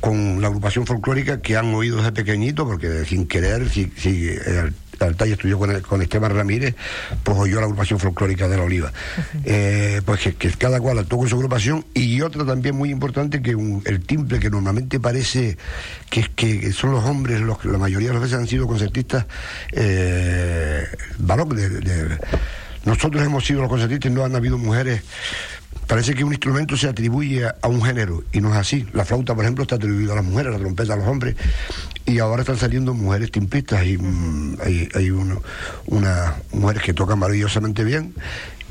con 0.00 0.40
la 0.40 0.48
agrupación 0.48 0.86
folclórica 0.86 1.40
que 1.40 1.56
han 1.56 1.74
oído 1.74 1.96
desde 1.96 2.12
pequeñito, 2.12 2.66
porque 2.66 3.04
sin 3.04 3.26
querer, 3.26 3.68
si, 3.70 3.92
si 3.96 4.28
eh, 4.28 4.70
Altay 5.00 5.32
estudió 5.32 5.58
con, 5.58 5.80
con, 5.80 6.02
Esteban 6.02 6.34
Ramírez, 6.34 6.74
pues 7.22 7.36
oyó 7.38 7.60
la 7.60 7.66
agrupación 7.66 7.98
folclórica 7.98 8.48
de 8.48 8.56
la 8.56 8.62
Oliva. 8.62 8.92
Eh, 9.44 10.00
pues 10.04 10.20
que, 10.20 10.50
cada 10.52 10.80
cual 10.80 10.98
actuó 10.98 11.18
con 11.18 11.28
su 11.28 11.36
agrupación 11.36 11.84
y 11.94 12.20
otra 12.20 12.44
también 12.44 12.76
muy 12.76 12.90
importante 12.90 13.42
que 13.42 13.56
el 13.84 14.00
timple 14.00 14.38
que 14.38 14.50
normalmente 14.50 15.00
parece 15.00 15.56
que, 16.10 16.22
que 16.34 16.72
son 16.72 16.92
los 16.92 17.04
hombres 17.04 17.40
los 17.40 17.58
que 17.58 17.68
la 17.68 17.78
mayoría 17.78 18.08
de 18.08 18.14
las 18.14 18.22
veces 18.22 18.38
han 18.38 18.46
sido 18.46 18.66
concertistas 18.66 19.26
eh, 19.72 20.84
nosotros 22.84 23.24
hemos 23.24 23.44
sido 23.44 23.60
los 23.60 23.68
concertistas 23.68 24.10
y 24.10 24.14
no 24.14 24.24
han 24.24 24.34
habido 24.34 24.58
mujeres 24.58 25.02
Parece 25.88 26.14
que 26.14 26.22
un 26.22 26.32
instrumento 26.32 26.76
se 26.76 26.86
atribuye 26.86 27.46
a 27.46 27.66
un 27.66 27.82
género 27.82 28.22
y 28.30 28.42
no 28.42 28.50
es 28.50 28.56
así. 28.56 28.86
La 28.92 29.06
flauta, 29.06 29.34
por 29.34 29.44
ejemplo, 29.44 29.62
está 29.62 29.76
atribuida 29.76 30.12
a 30.12 30.16
las 30.16 30.24
mujeres, 30.24 30.52
la 30.52 30.58
trompeta 30.58 30.92
a 30.92 30.96
los 30.96 31.06
hombres 31.06 31.34
y 32.04 32.18
ahora 32.18 32.42
están 32.42 32.58
saliendo 32.58 32.92
mujeres 32.92 33.32
timplistas 33.32 33.86
y 33.86 33.96
mm, 33.96 34.58
hay, 34.62 34.88
hay 34.94 35.10
unas 35.10 36.32
mujeres 36.52 36.82
que 36.82 36.92
tocan 36.92 37.18
maravillosamente 37.18 37.84
bien 37.84 38.14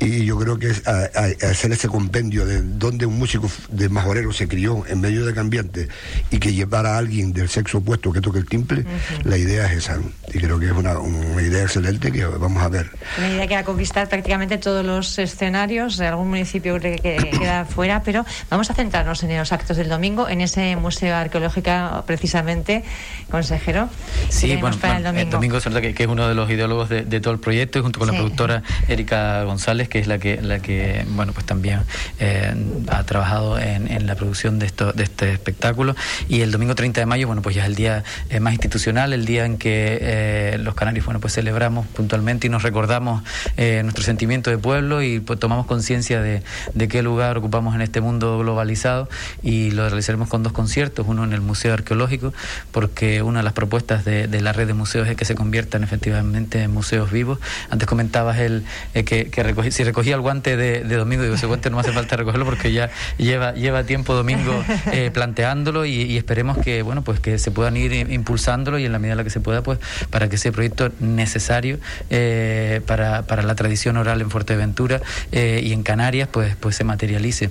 y 0.00 0.24
yo 0.24 0.38
creo 0.38 0.58
que 0.58 0.70
hacer 0.70 1.72
ese 1.72 1.88
compendio 1.88 2.46
de 2.46 2.62
donde 2.62 3.06
un 3.06 3.18
músico 3.18 3.50
de 3.70 3.88
majorero 3.88 4.32
se 4.32 4.46
crió 4.48 4.84
en 4.86 5.00
medio 5.00 5.26
de 5.26 5.34
cambiantes 5.34 5.88
y 6.30 6.38
que 6.38 6.52
llevara 6.52 6.94
a 6.94 6.98
alguien 6.98 7.32
del 7.32 7.48
sexo 7.48 7.78
opuesto 7.78 8.12
que 8.12 8.20
toque 8.20 8.38
el 8.38 8.46
timple, 8.46 8.84
la 9.24 9.36
idea 9.36 9.66
es 9.66 9.78
esa. 9.78 9.98
Y 10.32 10.38
creo 10.38 10.58
que 10.58 10.66
es 10.66 10.72
una, 10.72 10.94
idea 11.42 11.62
excelente 11.62 12.12
que 12.12 12.24
vamos 12.26 12.62
a 12.62 12.68
ver. 12.68 12.90
Una 13.18 13.28
idea 13.28 13.46
que 13.46 13.54
va 13.54 13.60
a 13.60 13.64
conquistar 13.64 14.08
prácticamente 14.08 14.58
todos 14.58 14.84
los 14.84 15.18
escenarios, 15.18 15.96
de 15.96 16.06
algún 16.06 16.28
municipio 16.28 16.78
que, 16.80 16.96
que 16.96 17.30
queda 17.38 17.64
fuera, 17.64 18.02
pero 18.02 18.24
vamos 18.50 18.70
a 18.70 18.74
centrarnos 18.74 19.22
en 19.22 19.36
los 19.36 19.52
actos 19.52 19.76
del 19.76 19.88
domingo, 19.88 20.28
en 20.28 20.40
ese 20.40 20.76
museo 20.76 21.16
arqueológico 21.16 21.58
precisamente 22.06 22.84
consejero. 23.30 23.88
Sí, 24.28 24.56
bueno, 24.56 24.76
el 24.96 25.02
domingo, 25.02 25.30
domingo 25.30 25.58
que, 25.60 25.94
que, 25.94 26.02
es 26.04 26.08
uno 26.08 26.28
de 26.28 26.34
los 26.34 26.50
ideólogos 26.50 26.88
de, 26.88 27.20
todo 27.20 27.32
el 27.34 27.40
proyecto, 27.40 27.78
y 27.78 27.82
junto 27.82 27.98
con 27.98 28.08
la 28.08 28.14
productora 28.14 28.62
Erika 28.88 29.42
González, 29.44 29.87
que 29.88 29.98
es 29.98 30.06
la 30.06 30.18
que, 30.18 30.40
la 30.42 30.60
que 30.60 31.04
bueno, 31.08 31.32
pues 31.32 31.46
también 31.46 31.80
eh, 32.18 32.54
ha 32.88 33.04
trabajado 33.04 33.58
en, 33.58 33.90
en, 33.90 34.06
la 34.06 34.14
producción 34.14 34.58
de, 34.58 34.66
esto, 34.66 34.92
de 34.92 35.02
este 35.04 35.32
espectáculo. 35.32 35.94
Y 36.28 36.40
el 36.40 36.50
domingo 36.50 36.74
30 36.74 37.00
de 37.00 37.06
mayo, 37.06 37.26
bueno, 37.26 37.42
pues 37.42 37.54
ya 37.54 37.62
es 37.62 37.68
el 37.68 37.74
día 37.74 38.04
eh, 38.30 38.40
más 38.40 38.52
institucional, 38.52 39.12
el 39.12 39.24
día 39.24 39.44
en 39.44 39.58
que 39.58 39.98
eh, 40.00 40.58
los 40.58 40.74
canarios, 40.74 41.04
bueno, 41.04 41.20
pues 41.20 41.34
celebramos 41.34 41.86
puntualmente 41.86 42.46
y 42.46 42.50
nos 42.50 42.62
recordamos 42.62 43.22
nuestro 43.56 44.04
sentimiento 44.04 44.50
de 44.50 44.58
pueblo 44.58 45.02
y 45.02 45.20
pues, 45.20 45.38
tomamos 45.38 45.66
conciencia 45.66 46.20
de, 46.20 46.42
de 46.74 46.88
qué 46.88 47.02
lugar 47.02 47.36
ocupamos 47.38 47.74
en 47.74 47.82
este 47.82 48.00
mundo 48.00 48.38
globalizado 48.38 49.08
y 49.42 49.70
lo 49.70 49.88
realizaremos 49.88 50.28
con 50.28 50.42
dos 50.42 50.52
conciertos, 50.52 51.06
uno 51.08 51.24
en 51.24 51.32
el 51.32 51.40
Museo 51.40 51.74
Arqueológico, 51.74 52.32
porque 52.72 53.22
una 53.22 53.40
de 53.40 53.44
las 53.44 53.52
propuestas 53.52 54.04
de, 54.04 54.28
la 54.40 54.52
red 54.52 54.66
de 54.66 54.74
museos 54.74 55.08
es 55.08 55.16
que 55.16 55.24
se 55.24 55.34
conviertan 55.34 55.82
efectivamente 55.82 56.62
en 56.62 56.72
museos 56.72 57.10
vivos. 57.10 57.38
Antes 57.70 57.88
comentabas 57.88 58.38
el 58.38 58.64
eh, 58.94 59.04
que, 59.04 59.42
si 59.78 59.84
recogía 59.84 60.16
el 60.16 60.20
guante 60.22 60.56
de, 60.56 60.82
domingo, 60.82 61.22
digo, 61.22 61.36
ese 61.36 61.46
guante 61.46 61.70
no 61.70 61.78
hace 61.78 61.92
falta 61.92 62.16
recogerlo 62.16 62.44
porque 62.44 62.72
ya 62.72 62.90
lleva, 63.16 63.54
lleva 63.54 63.84
tiempo 63.84 64.12
domingo 64.12 64.64
eh, 64.90 65.10
planteándolo 65.14 65.86
y, 65.86 66.16
esperemos 66.16 66.58
que 66.58 66.82
bueno 66.82 67.02
pues 67.04 67.20
que 67.20 67.38
se 67.38 67.52
puedan 67.52 67.76
ir 67.76 67.92
impulsándolo 67.92 68.80
y 68.80 68.86
en 68.86 68.90
la 68.90 68.98
medida 68.98 69.12
en 69.12 69.18
la 69.18 69.24
que 69.24 69.30
se 69.30 69.38
pueda 69.38 69.62
pues 69.62 69.78
para 70.10 70.28
que 70.28 70.34
ese 70.34 70.50
proyecto 70.50 70.90
necesario 70.98 71.78
eh, 72.10 72.80
para, 72.86 73.22
para 73.22 73.44
la 73.44 73.54
tradición 73.54 73.96
oral 73.98 74.20
en 74.20 74.30
Fuerteventura 74.30 75.00
y 75.30 75.72
en 75.72 75.84
Canarias 75.84 76.28
pues 76.32 76.56
pues 76.56 76.74
se 76.74 76.82
materialice. 76.82 77.50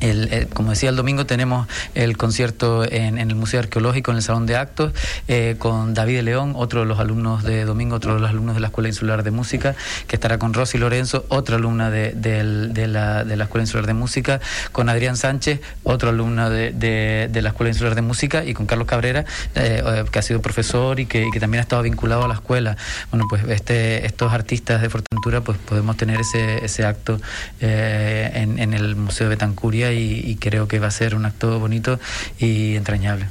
El, 0.00 0.48
como 0.52 0.70
decía 0.70 0.88
el 0.88 0.96
domingo 0.96 1.26
tenemos 1.26 1.66
el 1.94 2.16
concierto 2.16 2.84
en, 2.84 3.18
el 3.18 3.34
Museo 3.34 3.60
Arqueológico 3.60 4.10
en 4.10 4.16
el 4.18 4.22
Salón 4.22 4.46
de 4.46 4.56
Actos 4.56 4.92
eh, 5.28 5.56
con 5.58 5.94
David 5.94 6.20
León, 6.20 6.54
otro 6.56 6.80
de 6.80 6.86
los 6.86 6.98
alumnos 6.98 7.42
de 7.42 7.64
domingo, 7.64 7.96
otro 7.96 8.14
de 8.14 8.20
los 8.20 8.30
alumnos 8.30 8.54
de 8.54 8.60
la 8.60 8.68
Escuela 8.68 8.88
Insular 8.88 9.22
de 9.22 9.30
Música, 9.30 9.74
que 10.06 10.16
estará 10.16 10.38
con 10.38 10.54
Rosy 10.54 10.78
Lorenzo, 10.78 11.24
otra 11.28 11.56
alumna 11.56 11.90
de, 11.90 12.14
la, 12.88 13.22
Escuela 13.22 13.62
Insular 13.62 13.86
de 13.86 13.94
Música, 13.94 14.40
con 14.72 14.88
Adrián 14.88 15.16
Sánchez, 15.16 15.60
otro 15.82 16.10
alumna 16.10 16.50
de, 16.50 17.30
la 17.32 17.48
Escuela 17.48 17.70
Insular 17.70 17.94
de 17.94 18.02
Música 18.02 18.44
y 18.44 18.54
con 18.54 18.66
Carlos 18.66 18.86
Cabrera, 18.86 19.24
eh, 19.54 19.82
eh, 19.84 20.04
que 20.10 20.18
ha 20.18 20.22
sido 20.22 20.40
profesor 20.40 21.00
y 21.00 21.06
que, 21.06 21.28
también 21.40 21.60
ha 21.60 21.62
estado 21.62 21.82
vinculado 21.82 22.24
a 22.24 22.28
la 22.28 22.34
escuela. 22.34 22.76
Bueno, 23.10 23.26
pues 23.28 23.44
este, 23.48 24.06
estos 24.06 24.32
artistas 24.32 24.82
de 24.82 24.90
Fuerteventura, 24.90 25.40
pues 25.40 25.58
podemos 25.58 25.96
tener 25.96 26.20
ese, 26.20 26.64
ese 26.64 26.84
acto 26.84 27.20
en, 27.60 28.58
en 28.58 28.74
el 28.74 28.96
Museo 28.96 29.28
de 29.28 29.36
Betancuria 29.70 29.92
y, 29.92 30.36
creo 30.36 30.66
que 30.66 30.78
va 30.78 30.88
a 30.88 30.90
ser 30.90 31.14
un 31.14 31.26
acto 31.26 31.58
bonito 31.58 31.98
y 32.38 32.74
entrañable. 32.76 33.28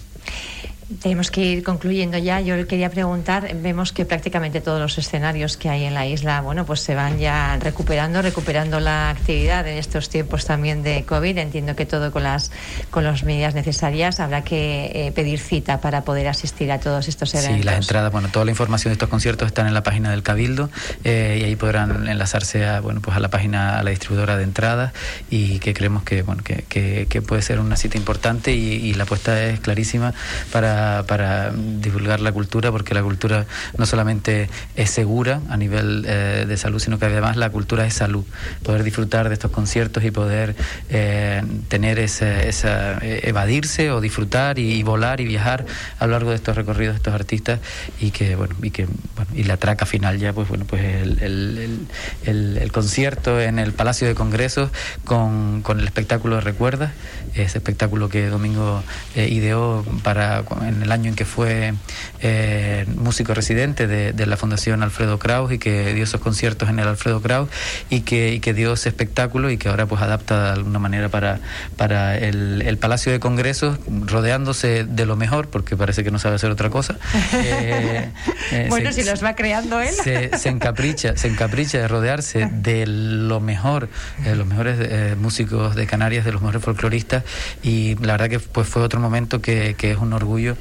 Tenemos 1.02 1.30
que 1.30 1.46
ir 1.46 1.64
concluyendo 1.64 2.18
ya. 2.18 2.42
Yo 2.42 2.66
quería 2.66 2.90
preguntar, 2.90 3.56
vemos 3.62 3.94
que 3.94 4.06
prácticamente 4.06 4.60
todos 4.60 4.82
los 4.82 4.98
escenarios 4.98 5.56
que 5.56 5.70
hay 5.70 5.84
en 5.84 5.94
la 5.94 6.08
isla, 6.08 6.42
bueno, 6.42 6.66
pues 6.66 6.80
se 6.80 6.96
van 6.96 7.20
ya 7.20 7.60
recuperando, 7.60 8.24
recuperando 8.24 8.80
la 8.80 9.12
actividad 9.12 9.68
en 9.68 9.78
estos 9.78 10.10
tiempos 10.10 10.46
también 10.46 10.82
de 10.82 11.06
COVID. 11.06 11.38
Entiendo 11.38 11.76
que 11.76 11.86
todo 11.86 12.12
con 12.12 12.24
las 12.24 12.52
con 12.90 13.04
las 13.04 13.24
medidas 13.24 13.54
necesarias. 13.54 14.20
Habrá 14.20 14.44
que 14.44 14.92
eh, 15.08 15.12
pedir 15.12 15.40
cita 15.40 15.80
para 15.80 16.02
poder 16.04 16.28
asistir 16.28 16.72
a 16.72 16.80
todos 16.80 17.08
estos 17.08 17.36
eventos. 17.36 17.58
Sí, 17.58 17.64
las 17.64 17.76
entradas, 17.76 18.12
bueno, 18.12 18.30
toda 18.30 18.46
la 18.46 18.52
información 18.52 18.90
de 18.90 18.94
estos 18.94 19.10
conciertos 19.10 19.46
están 19.46 19.68
en 19.68 19.76
la 19.76 19.84
página 19.84 20.10
del 20.10 20.24
Cabildo 20.24 20.72
eh, 21.04 21.38
y 21.40 21.44
ahí 21.44 21.56
podrán 21.56 22.08
enlazarse 22.08 22.66
a, 22.66 22.80
bueno, 22.80 23.00
pues 23.00 23.16
a 23.16 23.20
la 23.20 23.30
página, 23.30 23.78
a 23.78 23.84
la 23.84 23.92
distribuidora 23.92 24.38
de 24.38 24.44
entradas 24.44 24.94
y 25.30 25.60
que 25.60 25.76
creemos 25.76 26.02
que, 26.02 26.24
bueno, 26.24 26.44
que, 26.44 26.64
que, 26.64 27.22
puede 27.22 27.44
ser 27.44 27.60
una 27.60 27.76
cita 27.76 27.98
importante 27.98 28.54
y, 28.54 28.74
y 28.74 28.94
la 28.96 29.04
apuesta 29.04 29.44
es 29.44 29.60
clarísima 29.60 30.16
para 30.52 30.79
para, 31.08 31.52
divulgar 31.52 32.20
la 32.20 32.32
cultura, 32.32 32.72
porque 32.72 32.94
la 32.94 33.04
cultura 33.04 33.46
no 33.78 33.86
solamente 33.86 34.50
es 34.76 34.90
segura 34.90 35.42
a 35.50 35.58
nivel 35.58 36.06
eh, 36.08 36.46
de 36.48 36.58
salud, 36.58 36.80
sino 36.80 37.00
que 37.00 37.06
además 37.06 37.38
la 37.38 37.50
cultura 37.50 37.86
es 37.86 37.94
salud. 37.94 38.26
Poder 38.64 38.84
disfrutar 38.84 39.30
de 39.30 39.34
estos 39.34 39.52
conciertos 39.52 40.04
y 40.04 40.12
poder 40.12 40.56
eh, 40.90 41.42
tener 41.68 42.00
esa, 42.00 42.44
esa, 42.44 42.98
eh, 43.02 43.22
evadirse 43.24 43.92
o 43.92 44.02
disfrutar 44.02 44.60
y, 44.60 44.82
volar 44.84 45.22
y 45.22 45.26
viajar 45.26 45.66
a 46.00 46.06
lo 46.06 46.14
largo 46.14 46.30
de 46.30 46.38
estos 46.38 46.56
recorridos 46.56 46.94
de 46.94 46.98
estos 46.98 47.14
artistas 47.14 47.60
y 48.00 48.12
que, 48.12 48.36
bueno, 48.36 48.56
y 48.62 48.72
que, 48.72 48.88
y 49.34 49.44
la 49.44 49.58
traca 49.58 49.86
final 49.86 50.18
ya, 50.18 50.34
pues 50.34 50.48
bueno, 50.48 50.66
pues 50.66 50.82
el, 51.22 51.88
el 52.24 52.72
concierto 52.72 53.40
en 53.40 53.60
el 53.60 53.74
Palacio 53.74 54.08
de 54.08 54.16
Congresos 54.16 54.72
con, 55.04 55.62
con 55.62 55.80
el 55.80 55.86
espectáculo 55.86 56.36
de 56.36 56.42
Recuerdas, 56.42 56.92
ese 57.36 57.58
espectáculo 57.58 58.10
que 58.10 58.28
Domingo 58.28 58.84
ideó 59.16 59.86
para 60.04 60.44
en 60.70 60.82
el 60.82 60.92
año 60.92 61.10
en 61.10 61.16
que 61.16 61.26
fue 61.26 61.74
eh, 62.22 62.86
músico 62.96 63.34
residente 63.34 63.88
de, 63.88 64.26
la 64.26 64.38
Fundación 64.38 64.84
Alfredo 64.84 65.18
Kraus 65.18 65.52
y 65.52 65.58
que 65.58 65.94
dio 65.94 66.04
esos 66.04 66.22
conciertos 66.22 66.70
en 66.70 66.80
el 66.80 66.88
Alfredo 66.88 67.22
Kraus 67.22 67.50
y 67.90 68.02
que, 68.02 68.40
que 68.42 68.54
dio 68.54 68.74
ese 68.74 68.90
espectáculo 68.90 69.50
y 69.50 69.58
que 69.58 69.70
ahora 69.70 69.88
pues 69.88 70.02
adapta 70.02 70.46
de 70.46 70.52
alguna 70.52 70.78
manera 70.78 71.10
para, 71.10 71.40
para 71.78 72.18
el, 72.18 72.78
Palacio 72.80 73.12
de 73.12 73.20
Congresos, 73.20 73.78
rodeándose 74.06 74.86
de 74.86 75.06
lo 75.06 75.16
mejor, 75.16 75.50
porque 75.50 75.76
parece 75.76 76.04
que 76.04 76.12
no 76.12 76.20
sabe 76.20 76.36
hacer 76.36 76.52
otra 76.52 76.70
cosa. 76.70 76.98
Eh, 77.42 78.12
eh, 78.52 78.66
bueno, 78.70 78.92
si 78.92 79.04
los 79.04 79.24
va 79.24 79.36
creando 79.36 79.80
él. 79.80 79.94
Se, 79.94 80.50
encapricha, 80.50 81.16
se 81.16 81.28
encapricha 81.28 81.78
de 81.78 81.88
rodearse 81.88 82.50
de 82.52 82.86
lo 82.86 83.40
mejor, 83.40 83.90
de 84.24 84.36
los 84.36 84.46
mejores 84.46 85.18
músicos 85.18 85.76
de 85.76 85.88
Canarias, 85.88 86.26
de 86.26 86.32
los 86.32 86.42
mejores 86.42 86.62
folcloristas 86.62 87.24
y 87.64 87.96
la 87.96 88.14
verdad 88.14 88.30
que 88.30 88.40
pues 88.40 88.68
fue 88.68 88.82
otro 88.82 89.00
momento 89.00 89.42
que, 89.42 89.76
que 89.78 89.92
es 89.92 89.98
un 89.98 90.14
orgullo 90.14 90.58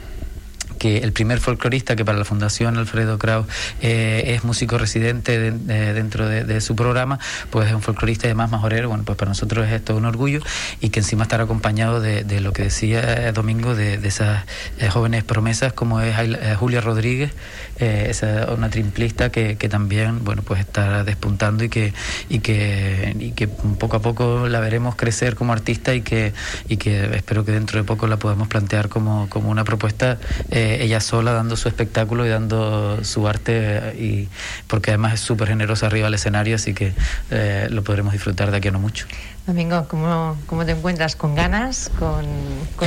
que 0.79 0.99
el 0.99 1.13
primer 1.13 1.41
folclorista 1.41 1.97
que 1.97 2.05
para 2.05 2.19
la 2.19 2.25
Fundación 2.25 2.77
Alfredo 2.77 3.19
Kraus 3.19 3.47
eh, 3.83 4.23
es 4.27 4.45
músico 4.45 4.79
residente 4.79 5.51
dentro 5.51 6.29
de, 6.29 6.61
su 6.61 6.75
programa, 6.75 7.19
pues 7.51 7.69
es 7.69 7.75
un 7.75 7.83
folclorista 7.83 8.27
y 8.27 8.29
además 8.29 8.51
majorero, 8.51 8.89
bueno, 8.89 9.05
pues 9.05 9.17
para 9.17 9.29
nosotros 9.29 9.67
es 9.67 9.73
esto 9.73 9.97
un 9.97 10.05
orgullo 10.05 10.41
y 10.81 10.91
que 10.91 11.01
encima 11.01 11.25
estar 11.25 11.41
acompañado 11.41 12.01
de, 12.01 12.41
lo 12.41 12.53
que 12.53 12.65
decía 12.65 13.33
Domingo, 13.33 13.75
de, 13.75 13.95
esas 13.95 14.45
eh, 14.79 14.89
jóvenes 14.89 15.25
promesas 15.25 15.73
como 15.73 16.01
es 16.01 16.15
eh, 16.19 16.55
Julia 16.59 16.81
Rodríguez, 16.81 17.33
una 18.57 18.71
trimplista 18.71 19.31
que, 19.31 19.57
también, 19.69 20.25
bueno, 20.25 20.43
pues 20.43 20.61
está 20.61 21.05
despuntando 21.05 21.65
y 21.65 21.69
que, 21.69 21.93
y 22.29 22.41
que, 22.41 23.15
y 23.19 23.33
que 23.33 23.49
poco 23.49 23.97
a 23.97 24.03
poco 24.03 24.49
la 24.49 24.61
veremos 24.61 24.97
crecer 24.97 25.35
como 25.35 25.53
artista 25.53 25.95
y 25.95 26.03
que, 26.03 26.33
y 26.69 26.77
que 26.77 27.17
espero 27.17 27.45
que 27.45 27.53
dentro 27.53 27.79
de 27.79 27.85
poco 27.85 28.07
la 28.07 28.17
podamos 28.17 28.49
plantear 28.49 28.89
como, 28.89 29.29
como 29.29 29.51
una 29.51 29.65
propuesta 29.65 30.19
ella 30.75 31.01
sola 31.01 31.33
dando 31.33 31.57
su 31.57 31.69
espectáculo 31.69 32.27
y 32.27 32.29
dando 32.29 33.03
su 33.05 33.27
arte, 33.27 33.95
y 33.99 34.29
porque 34.67 34.91
además 34.91 35.15
es 35.15 35.21
súper 35.21 35.49
generosa 35.49 35.87
arriba 35.87 36.07
del 36.07 36.15
escenario, 36.15 36.57
así 36.57 36.75
que 36.75 36.93
eh, 37.31 37.69
lo 37.71 37.83
podremos 37.83 38.13
disfrutar 38.13 38.51
de 38.51 38.57
aquí 38.57 38.69
a 38.69 38.71
no 38.71 38.81
mucho. 38.81 39.07
Domingo, 39.47 39.89
¿cómo, 39.89 40.37
cómo 40.47 40.67
te 40.67 40.73
encuentras? 40.73 41.17
¿Con 41.17 41.35
ganas? 41.35 41.91
¿Con, 41.99 42.27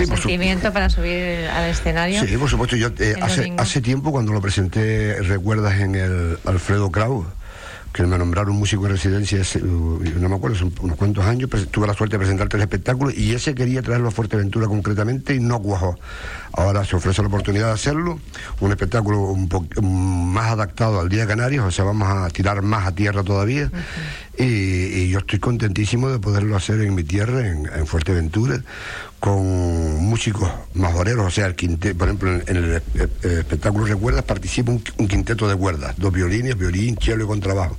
sentimiento 0.06 0.72
para 0.72 0.90
subir 0.90 1.48
al 1.48 1.66
escenario? 1.70 2.24
Sí, 2.24 2.38
por 2.38 2.50
supuesto. 2.50 2.76
Yo 2.76 2.90
eh, 3.00 3.16
hace, 3.20 3.54
hace 3.58 3.82
tiempo, 3.82 4.12
cuando 4.12 4.32
lo 4.32 4.42
presenté, 4.42 5.22
recuerdas 5.24 5.80
en 5.80 5.96
el 5.96 6.38
Alfredo 6.46 6.92
Kraus, 6.92 7.26
que 7.94 8.04
me 8.04 8.18
nombraron 8.18 8.56
músico 8.56 8.84
de 8.84 8.90
residencia, 8.90 9.42
uh, 9.62 10.04
no 10.20 10.30
me 10.30 10.36
acuerdo, 10.36 10.56
son 10.56 10.74
unos 10.82 10.98
cuantos 10.98 11.26
años, 11.26 11.50
tuve 11.72 11.88
la 11.88 11.94
suerte 11.94 12.16
de 12.16 12.20
presentarte 12.20 12.56
el 12.56 12.64
espectáculo 12.64 13.12
y 13.12 13.34
ese 13.34 13.54
quería 13.54 13.82
traerlo 13.82 14.08
a 14.08 14.12
Fuerteventura 14.12 14.68
concretamente 14.68 15.36
y 15.36 15.40
no 15.40 15.62
cuajó. 15.62 16.00
Ahora 16.54 16.84
se 16.86 16.96
ofrece 16.96 17.22
la 17.22 17.28
oportunidad 17.28 17.68
de 17.68 17.74
hacerlo, 17.74 18.20
un 18.60 18.72
espectáculo 18.72 19.20
un 19.20 19.48
poco 19.48 19.82
más 19.82 20.52
adaptado 20.52 21.00
al 21.00 21.10
Día 21.10 21.22
de 21.22 21.28
Canarias, 21.28 21.66
o 21.66 21.72
sea, 21.72 21.86
vamos 21.86 22.08
a 22.10 22.30
tirar 22.30 22.62
más 22.62 22.88
a 22.88 22.92
tierra 22.94 23.24
todavía. 23.24 23.72
y, 24.38 25.10
yo 25.10 25.20
estoy 25.20 25.40
contentísimo 25.40 26.10
de 26.10 26.20
poderlo 26.20 26.56
hacer 26.56 26.82
en 26.82 26.96
mi 26.96 27.04
tierra, 27.04 27.48
en, 27.48 27.70
en 27.74 27.88
Fuerteventura, 27.88 28.62
con 29.22 30.04
músicos 30.04 30.50
majoreros, 30.74 31.28
o 31.28 31.30
sea, 31.30 31.46
el 31.46 31.56
quinteto, 31.56 31.96
por 31.96 32.08
ejemplo, 32.08 32.34
en, 32.34 32.58
el, 32.58 32.82
espectáculo 33.22 33.86
Recuerdas 33.86 34.24
participa 34.24 34.72
un, 34.72 35.08
quinteto 35.08 35.48
de 35.48 35.56
cuerdas, 35.56 35.94
dos 35.98 36.12
violines, 36.12 36.58
violín, 36.58 36.98
cello 37.00 37.24
y 37.24 37.28
contrabajo. 37.28 37.78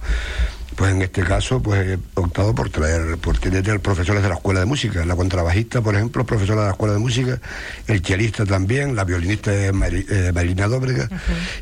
Pues 0.77 0.93
en 0.93 1.03
este 1.03 1.23
caso, 1.23 1.63
pues 1.63 1.87
he 1.87 1.99
optado 2.15 2.55
por 2.55 2.71
traer, 2.71 3.19
por 3.19 3.39
tener 3.39 3.81
profesores 3.81 4.23
de 4.23 4.29
la 4.29 4.37
escuela 4.37 4.61
de 4.61 4.67
música. 4.67 5.05
La 5.05 5.17
contrabajista, 5.17 5.81
por 5.83 5.95
ejemplo, 5.95 6.25
profesora 6.25 6.63
de 6.63 6.67
la 6.69 6.73
escuela 6.73 6.95
de 6.95 7.01
música, 7.01 7.41
el 7.87 8.03
chelista 8.03 8.45
también, 8.47 8.97
la 8.97 9.05
violinista 9.05 9.53
es 9.53 9.73
eh, 9.73 10.33
Marina 10.33 10.69
Dóbrega, 10.69 11.09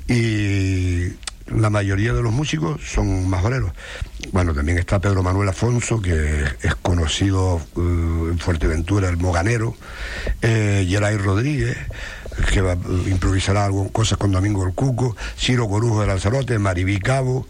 y 0.09 1.09
la 1.49 1.71
mayoría 1.71 2.13
de 2.13 2.23
los 2.23 2.33
músicos 2.33 2.81
son 2.85 3.29
majoreros. 3.29 3.73
Bueno, 4.33 4.55
también 4.55 4.79
está 4.79 5.01
Pedro 5.01 5.23
Manuel 5.23 5.49
Afonso, 5.49 6.01
que 6.01 6.45
es 6.63 6.75
conocido 6.77 7.61
eh, 7.77 8.31
en 8.31 8.39
Fuerteventura, 8.39 9.09
el 9.09 9.17
moganero, 9.17 9.77
eh, 10.43 10.87
Geray 10.89 11.17
Rodríguez, 11.17 11.77
que 12.53 12.61
improvisará 13.11 13.65
algo, 13.65 13.91
cosas 13.91 14.19
con 14.19 14.33
Domingo 14.33 14.67
el 14.67 14.73
Cuco, 14.73 15.17
Ciro 15.37 15.69
Corujo 15.69 16.01
de 16.01 16.07
Lanzarote, 16.07 16.59
Maribí 16.59 16.99
Cabo, 16.99 17.47